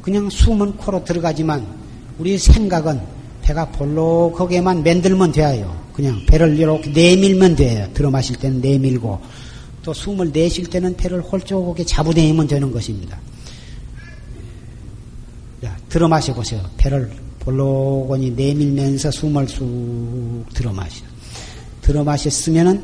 그냥 0.01 0.29
숨은 0.29 0.77
코로 0.77 1.03
들어가지만 1.03 1.65
우리 2.19 2.38
생각은 2.38 3.01
배가 3.41 3.65
볼록하게만 3.71 4.83
만들면 4.83 5.31
돼요. 5.31 5.75
그냥 5.93 6.21
배를 6.27 6.57
이렇게 6.59 6.91
내밀면 6.91 7.55
돼요. 7.55 7.88
들어 7.93 8.11
마실 8.11 8.35
때는 8.35 8.61
내밀고 8.61 9.19
또 9.88 9.93
숨을 9.93 10.33
내쉴 10.33 10.65
때는 10.69 10.97
배를 10.97 11.21
홀쭉하게 11.21 11.85
잡아내면 11.85 12.45
되는 12.45 12.73
것입니다. 12.73 13.17
자, 15.63 15.77
들어 15.88 16.09
마셔보세요. 16.09 16.61
배를 16.75 17.09
볼록하니 17.39 18.31
내밀면서 18.31 19.11
숨을 19.11 19.47
쑥 19.47 20.43
들어 20.53 20.73
마셔. 20.73 21.05
들어 21.81 22.03
마셨으면은 22.03 22.83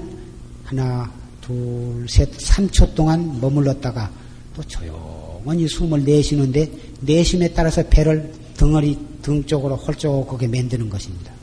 하나, 0.64 1.12
둘, 1.42 2.06
셋, 2.08 2.32
3초 2.38 2.96
동안 2.96 3.38
머물렀다가 3.42 4.10
또 4.56 4.64
조용히 4.64 5.68
숨을 5.68 6.06
내쉬는데 6.06 6.72
내심에 7.02 7.50
따라서 7.50 7.84
배를 7.86 8.32
덩어리 8.56 8.98
등 9.22 9.44
쪽으로 9.44 9.76
홀쭉하게 9.76 10.48
만드는 10.48 10.90
것입니다. 10.90 11.34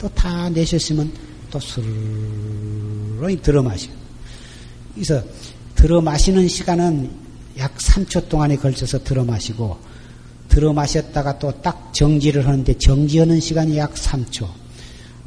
또 0.00 0.08
다 0.08 0.50
내셨으면 0.50 1.12
또 1.52 1.60
스르르 1.60 3.40
들어 3.40 3.62
마셔. 3.62 3.88
그래서 4.96 5.22
들어 5.74 6.00
마시는 6.00 6.48
시간은 6.48 7.10
약 7.58 7.76
3초 7.76 8.28
동안에 8.28 8.56
걸쳐서 8.56 9.04
들어 9.04 9.24
마시고 9.24 9.78
들어 10.48 10.72
마셨다가 10.72 11.38
또 11.38 11.52
딱 11.62 11.92
정지를 11.92 12.46
하는데 12.46 12.72
정지하는 12.78 13.40
시간이 13.40 13.76
약 13.76 13.94
3초. 13.94 14.48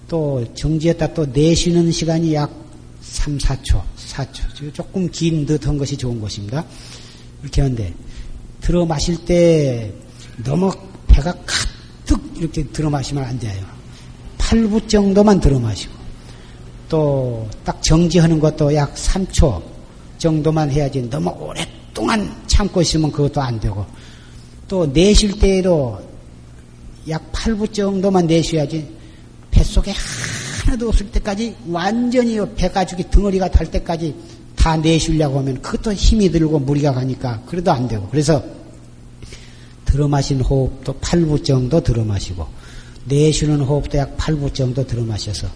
또 0.07 0.43
정지했다 0.55 1.13
또 1.13 1.25
내쉬는 1.27 1.91
시간이 1.91 2.33
약 2.33 2.51
3, 3.01 3.37
4초, 3.37 3.81
4초. 3.95 4.73
조금 4.73 5.09
긴 5.11 5.45
듯한 5.45 5.77
것이 5.77 5.95
좋은 5.95 6.19
것입니다. 6.19 6.65
이렇게 7.43 7.61
하는데 7.61 7.93
들어 8.61 8.85
마실 8.85 9.23
때 9.25 9.93
너무 10.43 10.71
배가 11.07 11.31
가득 11.45 12.19
이렇게 12.35 12.63
들어 12.63 12.89
마시면 12.89 13.23
안 13.23 13.37
돼요. 13.39 13.65
8부 14.39 14.87
정도만 14.89 15.39
들어 15.39 15.59
마시고 15.59 15.98
또 16.89 17.47
딱 17.69 17.83
정지하는 17.83 18.39
것도 18.39 18.73
약 18.73 18.95
3초 18.95 19.61
정도만 20.17 20.71
해야지 20.71 21.07
너무 21.07 21.29
오랫동안 21.39 22.35
참고 22.47 22.81
있으면 22.81 23.11
그것도 23.11 23.39
안 23.39 23.59
되고 23.59 23.85
또 24.67 24.85
내쉴 24.91 25.37
때에도 25.39 26.01
약 27.07 27.31
8부 27.31 27.71
정도만 27.71 28.25
내쉬어야지 28.25 28.87
뱃속에 29.51 29.93
하나도 30.65 30.89
없을 30.89 31.11
때까지 31.11 31.55
완전히 31.67 32.39
배가죽이 32.55 33.09
덩어리가 33.11 33.51
달 33.51 33.69
때까지 33.69 34.15
다 34.55 34.75
내쉬려고 34.75 35.37
하면 35.39 35.61
그것도 35.61 35.93
힘이 35.93 36.29
들고 36.31 36.57
무리가 36.57 36.93
가니까 36.93 37.41
그래도 37.45 37.71
안 37.71 37.87
되고 37.87 38.07
그래서 38.09 38.43
들어 39.85 40.07
마신 40.07 40.41
호흡도 40.41 40.93
8부 40.99 41.43
정도 41.43 41.81
들어 41.81 42.03
마시고 42.03 42.47
내쉬는 43.05 43.61
호흡도 43.61 43.97
약 43.99 44.17
8부 44.17 44.53
정도 44.53 44.85
들어 44.85 45.03
마셔서 45.03 45.47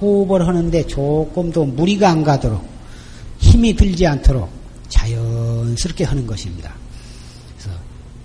호흡을 0.00 0.46
하는데 0.46 0.86
조금 0.86 1.50
더 1.52 1.64
무리가 1.64 2.10
안 2.10 2.22
가도록 2.22 2.64
힘이 3.38 3.74
들지 3.74 4.06
않도록 4.06 4.48
자연스럽게 4.88 6.04
하는 6.04 6.26
것입니다. 6.26 6.74
그래서 7.58 7.78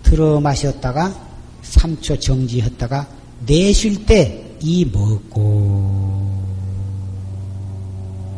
들어 0.04 0.40
마셨다가 0.40 1.14
3초 1.64 2.20
정지했다가 2.22 3.08
내쉴 3.46 4.06
때 4.06 4.48
이 4.62 4.86
먹고 4.86 6.46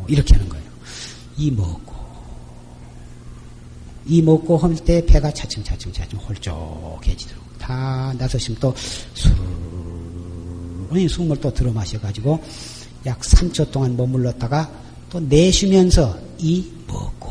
이렇게 0.08 0.34
하는 0.34 0.50
거예요. 0.50 0.66
이 1.38 1.52
먹고 1.52 1.94
이 4.06 4.22
먹고 4.22 4.58
할 4.58 4.76
때 4.76 5.06
배가 5.06 5.32
차츰차츰차츰 5.32 6.20
홀쭉해지도록 6.20 7.60
다 7.60 8.14
나서시면 8.18 8.60
또 8.60 8.74
수르르 9.14 11.08
숨을 11.08 11.38
또 11.40 11.54
들어 11.54 11.72
마셔가지고 11.72 12.44
약 13.06 13.20
3초 13.20 13.72
동안 13.72 13.96
머물렀다가 13.98 14.70
또 15.10 15.20
내쉬면서 15.20 16.18
이 16.38 16.66
먹고 16.88 17.30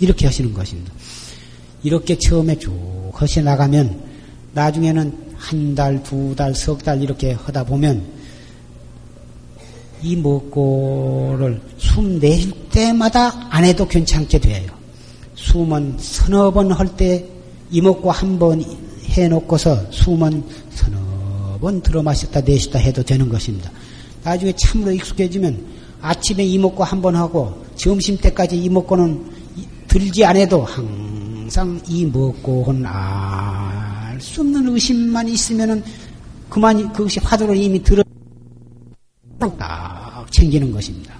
이렇게 0.00 0.26
하시는 0.26 0.52
것입니다. 0.52 0.92
이렇게 1.82 2.16
처음에 2.18 2.58
쭉 2.58 2.72
하시 3.14 3.42
나가면 3.42 4.00
나중에는 4.54 5.32
한 5.36 5.74
달, 5.74 6.02
두 6.02 6.34
달, 6.36 6.54
석 6.54 6.82
달 6.82 7.02
이렇게 7.02 7.32
하다 7.32 7.64
보면 7.64 8.04
이 10.02 10.16
먹고를 10.16 11.60
숨 11.78 12.18
내쉴 12.18 12.52
때마다 12.70 13.48
안 13.50 13.64
해도 13.64 13.86
괜찮게 13.86 14.38
돼요. 14.38 14.72
숨은 15.34 15.96
서너 15.98 16.50
번 16.52 16.70
할 16.72 16.96
때 16.96 17.26
이 17.70 17.80
먹고 17.80 18.10
한 18.10 18.38
번 18.38 18.62
해놓고서 19.04 19.90
숨은 19.90 20.44
서너 20.74 21.58
번 21.58 21.80
들어 21.80 22.02
마셨다 22.02 22.40
내쉬다 22.42 22.78
해도 22.78 23.02
되는 23.02 23.28
것입니다. 23.28 23.70
나중에 24.22 24.52
참으로 24.52 24.92
익숙해지면 24.92 25.66
아침에 26.00 26.44
이목구 26.44 26.82
한번 26.82 27.16
하고 27.16 27.64
점심 27.76 28.16
때까지 28.16 28.56
이목구는 28.56 29.30
들지 29.88 30.24
않아도 30.24 30.62
항상 30.64 31.80
이목구는 31.88 32.84
알 32.86 33.92
수 34.20 34.40
없는 34.40 34.68
의심만 34.68 35.28
있으면은 35.28 35.82
그만 36.48 36.92
그것이 36.92 37.18
화두를 37.18 37.56
이미 37.56 37.82
들어 37.82 38.04
딱 39.58 40.24
챙기는 40.30 40.70
것입니다. 40.70 41.12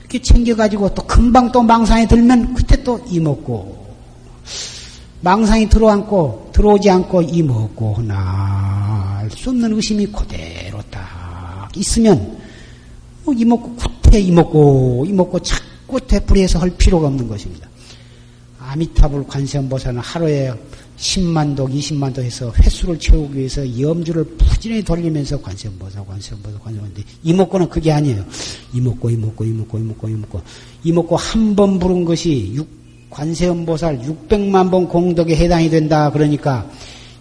이렇게 0.00 0.20
챙겨가지고 0.20 0.92
또 0.94 1.06
금방 1.06 1.52
또 1.52 1.62
망상에 1.62 2.08
들면 2.08 2.54
그때 2.54 2.82
또 2.82 2.98
이먹고 3.08 3.86
망상이 5.20 5.68
들어앉고 5.68 6.50
들어오지 6.52 6.90
않고 6.90 7.22
이먹고 7.22 8.02
날 8.02 9.30
수 9.30 9.50
없는 9.50 9.74
의심이 9.74 10.06
그대로 10.06 10.80
딱 10.90 11.68
있으면 11.76 12.37
뭐 13.28 13.34
이먹고 13.34 13.74
구태 13.74 14.18
이먹고 14.20 15.04
이먹고 15.06 15.38
자꾸 15.40 16.00
되풀이해서 16.00 16.58
할 16.58 16.70
필요가 16.70 17.08
없는 17.08 17.28
것입니다. 17.28 17.68
아미타불 18.58 19.26
관세음보살은 19.26 19.98
하루에 20.00 20.52
10만도, 20.96 21.70
20만도 21.70 22.22
해서 22.22 22.50
횟수를 22.58 22.98
채우기 22.98 23.38
위해서 23.38 23.80
염주를 23.80 24.24
부지런히 24.24 24.82
돌리면서 24.82 25.40
관세음보살, 25.40 26.04
관세음보살, 26.06 26.60
관세음보살. 26.60 27.04
이목고는 27.22 27.68
그게 27.68 27.92
아니에요. 27.92 28.24
이목고, 28.74 29.10
이목고, 29.10 29.44
이목고, 29.44 29.78
이목고, 29.78 30.08
이목고. 30.08 30.42
이목고 30.84 31.16
한 31.16 31.54
번 31.54 31.78
부른 31.78 32.04
것이 32.04 32.52
육, 32.54 32.66
관세음보살 33.10 34.00
600만 34.00 34.70
번 34.70 34.88
공덕에 34.88 35.36
해당이 35.36 35.70
된다. 35.70 36.10
그러니까 36.10 36.68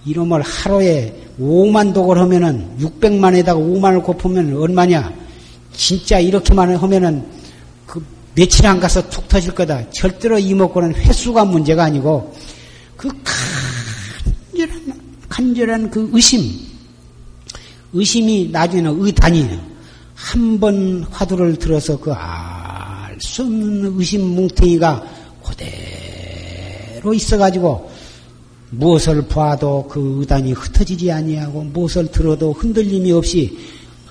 이놈을 0.06 0.42
하루에 0.42 1.14
5만 1.40 1.94
독을 1.94 2.18
하면은 2.18 2.78
600만에다가 2.80 3.56
5만을 3.58 4.04
곱으면 4.04 4.56
얼마냐? 4.56 5.17
진짜 5.78 6.20
이렇게만 6.20 6.76
하면은 6.76 7.26
그 7.86 8.04
며칠 8.36 8.66
안 8.68 8.80
가서 8.80 9.08
툭 9.10 9.28
터질 9.30 9.54
거다. 9.56 9.90
절대로 9.92 10.38
이목고는 10.38 10.96
횟수가 10.96 11.46
문제가 11.46 11.86
아니고 11.86 12.36
그 12.98 13.10
간절한, 14.52 15.02
간절한 15.30 15.92
그 15.92 16.10
의심, 16.12 16.42
의심이 17.94 18.50
나중에는 18.52 18.98
의단이에요. 19.06 19.78
한 20.16 20.60
번 20.60 21.06
화두를 21.12 21.56
들어서 21.58 21.98
그 22.00 22.12
알 22.12 23.18
수 23.20 23.44
없는 23.44 23.94
의심 23.98 24.22
뭉탱이가 24.36 25.04
그대로 25.44 27.14
있어가지고 27.14 27.90
무엇을 28.70 29.28
봐도 29.28 29.88
그 29.90 30.18
의단이 30.20 30.52
흩어지지 30.54 31.12
아니하고 31.12 31.64
무엇을 31.64 32.12
들어도 32.12 32.54
흔들림이 32.54 33.12
없이 33.12 33.58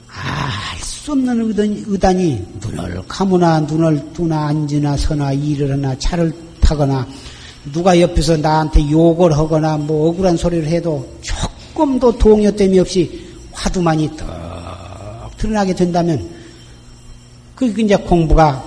알 0.08 0.65
수 1.06 1.12
없는 1.12 1.40
의단, 1.40 1.84
의단이 1.86 2.44
눈을 2.60 3.00
감으나 3.06 3.60
눈을 3.60 4.12
뜨나 4.12 4.48
앉으나 4.48 4.96
서나 4.96 5.32
일을 5.32 5.70
하나 5.70 5.96
차를 5.96 6.32
타거나 6.60 7.06
누가 7.72 8.00
옆에서 8.00 8.36
나한테 8.36 8.90
욕을 8.90 9.30
하거나 9.30 9.76
뭐 9.76 10.08
억울한 10.08 10.36
소리를 10.36 10.66
해도 10.66 11.08
조금도 11.20 12.18
동요됨이 12.18 12.80
없이 12.80 13.24
화두만이 13.52 14.16
떡 14.16 15.30
드러나게 15.36 15.76
된다면 15.76 16.28
그 17.54 17.66
이제 17.80 17.94
공부가 17.94 18.60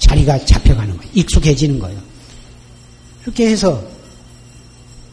자리가 0.00 0.44
잡혀가는 0.44 0.96
거예요. 0.96 1.10
익숙해지는 1.14 1.78
거예요. 1.78 2.00
그렇게 3.22 3.50
해서 3.50 3.80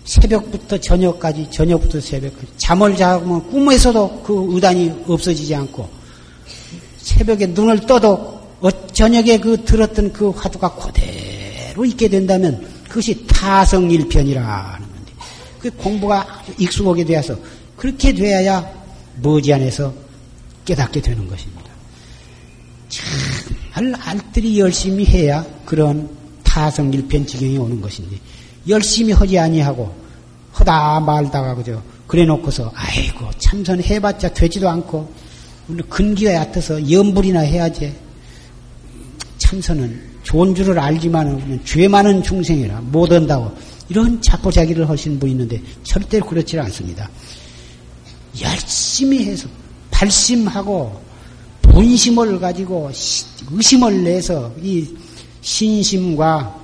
새벽부터 0.06 0.80
저녁까지, 0.80 1.48
저녁부터 1.52 2.02
새벽까지 2.02 2.48
잠을 2.58 2.96
자면 2.96 3.48
꿈에서도 3.52 4.24
그 4.26 4.48
의단이 4.50 5.04
없어지지 5.06 5.54
않고 5.54 6.01
새벽에 7.02 7.48
눈을 7.48 7.82
떠도 7.82 8.42
어, 8.62 8.88
저녁에 8.88 9.40
그 9.40 9.64
들었던 9.64 10.14
그 10.14 10.30
화두가 10.30 10.76
그대로 10.76 11.84
있게 11.86 12.08
된다면 12.08 12.68
그것이 12.88 13.26
타성일편이라는 13.28 14.46
건데 14.46 15.14
그 15.60 15.72
공부가 15.72 16.44
익숙하게 16.60 17.06
되어서 17.06 17.36
그렇게 17.76 18.14
돼야 18.14 18.64
머지않아서 19.22 19.94
깨닫게 20.66 21.02
되는 21.02 21.28
것입니다. 21.28 21.72
정말 22.90 24.00
알뜰히 24.00 24.60
열심히 24.60 25.06
해야 25.06 25.44
그런 25.66 26.10
타성일편 26.44 27.26
지경이 27.26 27.58
오는 27.58 27.82
것인데 27.82 28.18
열심히 28.68 29.14
하지 29.14 29.40
아니하고 29.40 29.96
하다 30.52 31.00
말다가 31.00 31.56
그죠 31.56 31.82
그래 32.06 32.26
놓고서 32.26 32.72
아이고 32.76 33.30
참선 33.40 33.82
해봤자 33.82 34.34
되지도 34.34 34.70
않고 34.70 35.12
우리 35.72 35.82
근기가 35.84 36.34
얕아서 36.34 36.92
염불이나 36.92 37.40
해야지 37.40 37.94
참선은 39.38 40.12
좋은 40.24 40.54
줄을 40.54 40.78
알지만은 40.78 41.62
죄 41.64 41.88
많은 41.88 42.22
중생이라 42.24 42.82
못 42.82 43.12
한다고 43.12 43.52
이런 43.90 44.22
자포자기를 44.22 44.88
하시는 44.88 45.18
분이 45.18 45.32
있는데 45.32 45.62
절대로 45.84 46.26
그렇지 46.26 46.60
않습니다. 46.60 47.10
열심히 48.42 49.26
해서 49.26 49.48
발심하고 49.90 51.02
본심을 51.62 52.40
가지고 52.40 52.92
의심을 53.52 54.04
내서 54.04 54.54
이 54.62 54.88
신심과 55.42 56.60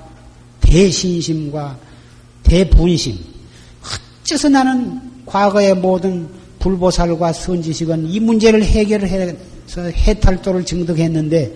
대신심과 0.62 1.78
대분심 2.44 3.18
어째서 4.24 4.50
나는 4.50 5.02
과거의 5.26 5.76
모든 5.76 6.30
불보살과 6.60 7.34
선지식은 7.34 8.08
이 8.08 8.20
문제를 8.20 8.64
해결해서 8.64 9.82
해탈도를 9.92 10.66
증득했는데 10.66 11.56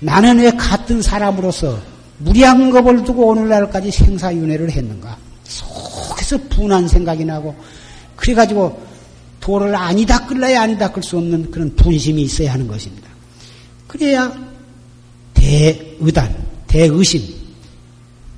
나는 0.00 0.38
왜 0.38 0.50
같은 0.50 1.02
사람으로서 1.02 1.78
무리한 2.18 2.70
겁을 2.70 3.04
두고 3.04 3.28
오늘날까지 3.28 3.90
생사윤회를 3.90 4.70
했는가? 4.70 5.16
속에서 5.44 6.38
분한 6.48 6.88
생각이 6.88 7.24
나고 7.24 7.54
그래가지고 8.16 8.80
도를 9.40 9.74
아니다 9.74 10.26
끌라야 10.26 10.62
아니다 10.62 10.92
끌수 10.92 11.16
없는 11.16 11.50
그런 11.50 11.74
분심이 11.74 12.22
있어야 12.22 12.52
하는 12.52 12.68
것입니다. 12.68 13.08
그래야 13.86 14.32
대의단, 15.34 16.46
대의심, 16.66 17.22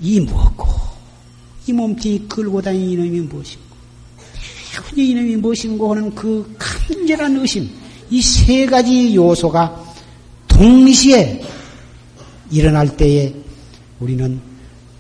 이 0.01 0.20
무엇고, 0.20 0.66
이 1.66 1.72
몸뚱이 1.72 2.26
끌고 2.28 2.62
다니는 2.62 2.88
이놈이 3.07 3.20
무엇인고, 3.20 3.72
대군의 4.73 5.11
이놈이 5.11 5.37
무엇인고 5.37 5.91
하는 5.95 6.14
그 6.14 6.55
간절한 6.59 7.37
의심, 7.37 7.68
이 8.11 8.20
세 8.23 8.66
가지 8.66 9.14
요소가 9.14 9.85
동시에 10.49 11.43
일어날 12.51 12.97
때에 12.97 13.35
우리는 14.01 14.41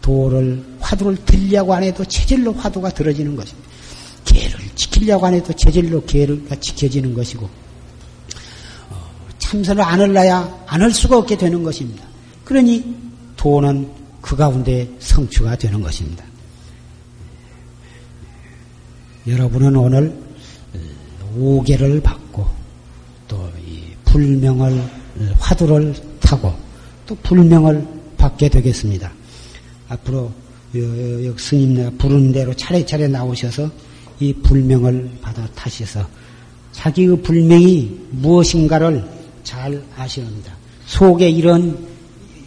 도를 0.00 0.64
화두를 0.80 1.16
들려고 1.24 1.74
안 1.74 1.82
해도 1.82 2.04
체질로 2.04 2.52
화두가 2.52 2.90
들어지는 2.90 3.36
것입니다. 3.36 3.70
개를 4.24 4.58
지키려고 4.74 5.26
안 5.26 5.34
해도 5.34 5.52
체질로 5.52 6.02
개가 6.04 6.56
지켜지는 6.60 7.12
것이고 7.14 7.48
어, 8.90 9.10
참선을 9.38 9.82
안 9.82 10.00
할라야 10.00 10.64
안 10.66 10.80
할 10.82 10.90
수가 10.90 11.18
없게 11.18 11.36
되는 11.36 11.62
것입니다. 11.62 12.04
그러니 12.44 12.84
도는 13.36 13.88
그 14.20 14.36
가운데 14.36 14.88
성취가 15.00 15.56
되는 15.56 15.82
것입니다. 15.82 16.24
여러분은 19.26 19.76
오늘 19.76 20.12
오계를 21.38 22.00
받고 22.00 22.46
또이 23.28 23.82
불명을 24.04 24.82
화두를 25.38 25.94
타고 26.20 26.52
또 27.06 27.14
불명을 27.22 27.86
받게 28.16 28.48
되겠습니다. 28.48 29.12
앞으로 29.88 30.32
여, 30.74 31.34
스님네가 31.36 31.90
부르는 31.98 32.32
대로 32.32 32.54
차례차례 32.54 33.08
나오셔서 33.08 33.70
이 34.20 34.32
불명을 34.32 35.10
받아 35.20 35.46
타셔서 35.54 36.06
자기 36.72 37.04
의 37.04 37.20
불명이 37.22 37.98
무엇인가를 38.10 39.04
잘 39.44 39.82
아시옵니다. 39.96 40.54
속에 40.86 41.28
이런 41.28 41.86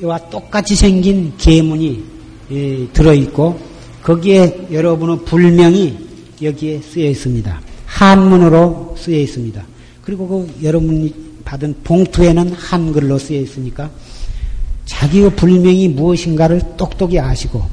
와 0.02 0.18
똑같이 0.30 0.76
생긴 0.76 1.34
계문이 1.38 2.04
예, 2.52 2.88
들어있고 2.94 3.60
거기에 4.04 4.68
여러분의 4.72 5.26
불명이 5.26 6.05
여기에 6.42 6.82
쓰여 6.82 7.10
있습니다. 7.10 7.62
한문으로 7.86 8.96
쓰여 8.98 9.18
있습니다. 9.18 9.64
그리고 10.04 10.28
그 10.28 10.64
여러분이 10.64 11.14
받은 11.46 11.76
봉투에는 11.84 12.52
한글로 12.54 13.18
쓰여 13.18 13.40
있으니까 13.40 13.90
자기의 14.86 15.36
불명이 15.36 15.90
무엇인가를 15.90 16.62
똑똑히 16.78 17.20
아시고 17.20 17.64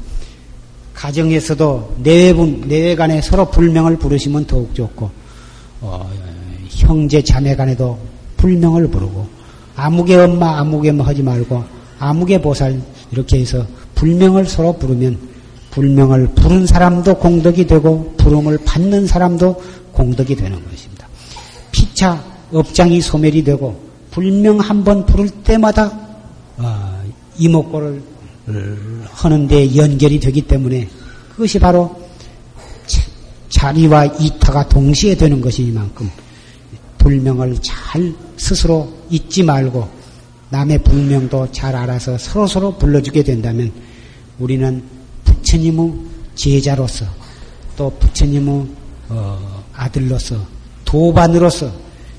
가정에서도 0.93 1.95
내외분 1.99 2.61
내외간에 2.67 3.21
서로 3.21 3.49
불명을 3.49 3.97
부르시면 3.97 4.45
더욱 4.45 4.73
좋고 4.73 5.09
어, 5.81 6.09
형제 6.69 7.21
자매간에도 7.21 7.97
불명을 8.37 8.87
부르고 8.87 9.27
아무개 9.75 10.15
엄마 10.15 10.59
아무개 10.59 10.91
뭐 10.91 11.05
하지 11.05 11.21
말고 11.21 11.63
아무개 11.99 12.41
보살 12.41 12.81
이렇게 13.11 13.39
해서 13.39 13.65
불명을 13.95 14.45
서로 14.45 14.73
부르면 14.73 15.32
불명을 15.73 16.27
부른 16.35 16.67
사람도 16.67 17.15
공덕이 17.15 17.65
되고 17.65 18.13
부름을 18.17 18.59
받는 18.63 19.07
사람도 19.07 19.59
공덕이 19.91 20.35
되는 20.35 20.63
것입니다. 20.69 21.07
피차 21.71 22.23
업장이 22.51 23.01
소멸이 23.01 23.43
되고 23.43 23.81
불명 24.11 24.59
한 24.59 24.83
번 24.83 25.03
부를 25.05 25.27
때마다 25.29 25.91
어, 26.57 27.03
이목고를 27.39 28.03
하는 29.09 29.47
데 29.47 29.75
연결이 29.75 30.19
되기 30.19 30.41
때문에 30.43 30.87
그것이 31.31 31.57
바로 31.57 31.95
자리와 33.49 34.05
이타가 34.05 34.69
동시에 34.69 35.15
되는 35.15 35.41
것이니만큼 35.41 36.09
불명을 36.99 37.57
잘 37.61 38.13
스스로 38.37 38.93
잊지 39.09 39.41
말고 39.41 39.87
남의 40.49 40.83
불명도 40.83 41.51
잘 41.51 41.75
알아서 41.75 42.17
서로서로 42.19 42.77
불러주게 42.77 43.23
된다면 43.23 43.71
우리는 44.37 44.83
부처님의 45.43 45.93
제자로서 46.35 47.05
또 47.75 47.89
부처님의 47.99 48.65
어, 49.09 49.63
아들로서 49.75 50.37
도반으로서 50.85 51.71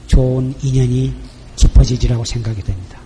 좋은 0.07 0.55
인연이 0.63 1.13
깊어지리라고 1.57 2.25
생각이 2.25 2.63
됩니다. 2.63 3.01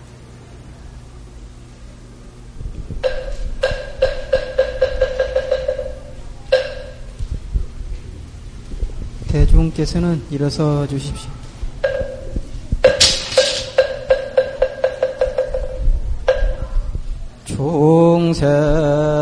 대중께서는 9.27 10.21
일어서 10.31 10.85
주십시오. 10.87 11.29
중생 17.45 19.18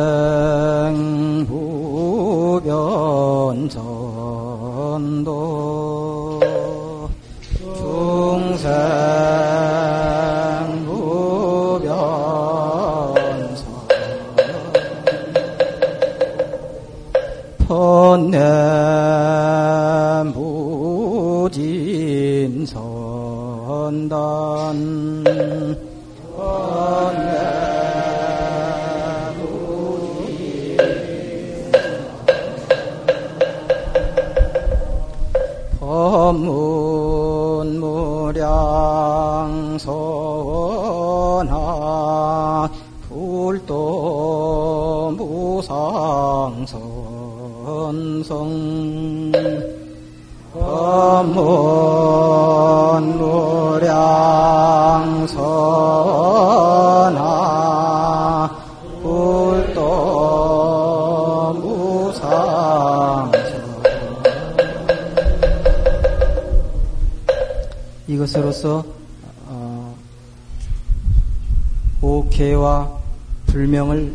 불명을 73.58 74.14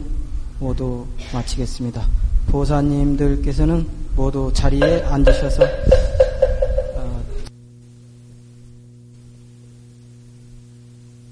모두 0.60 1.04
마치겠습니다. 1.34 2.06
보사님들께서는 2.46 3.84
모두 4.14 4.52
자리에 4.54 5.02
앉으셔서 5.02 5.64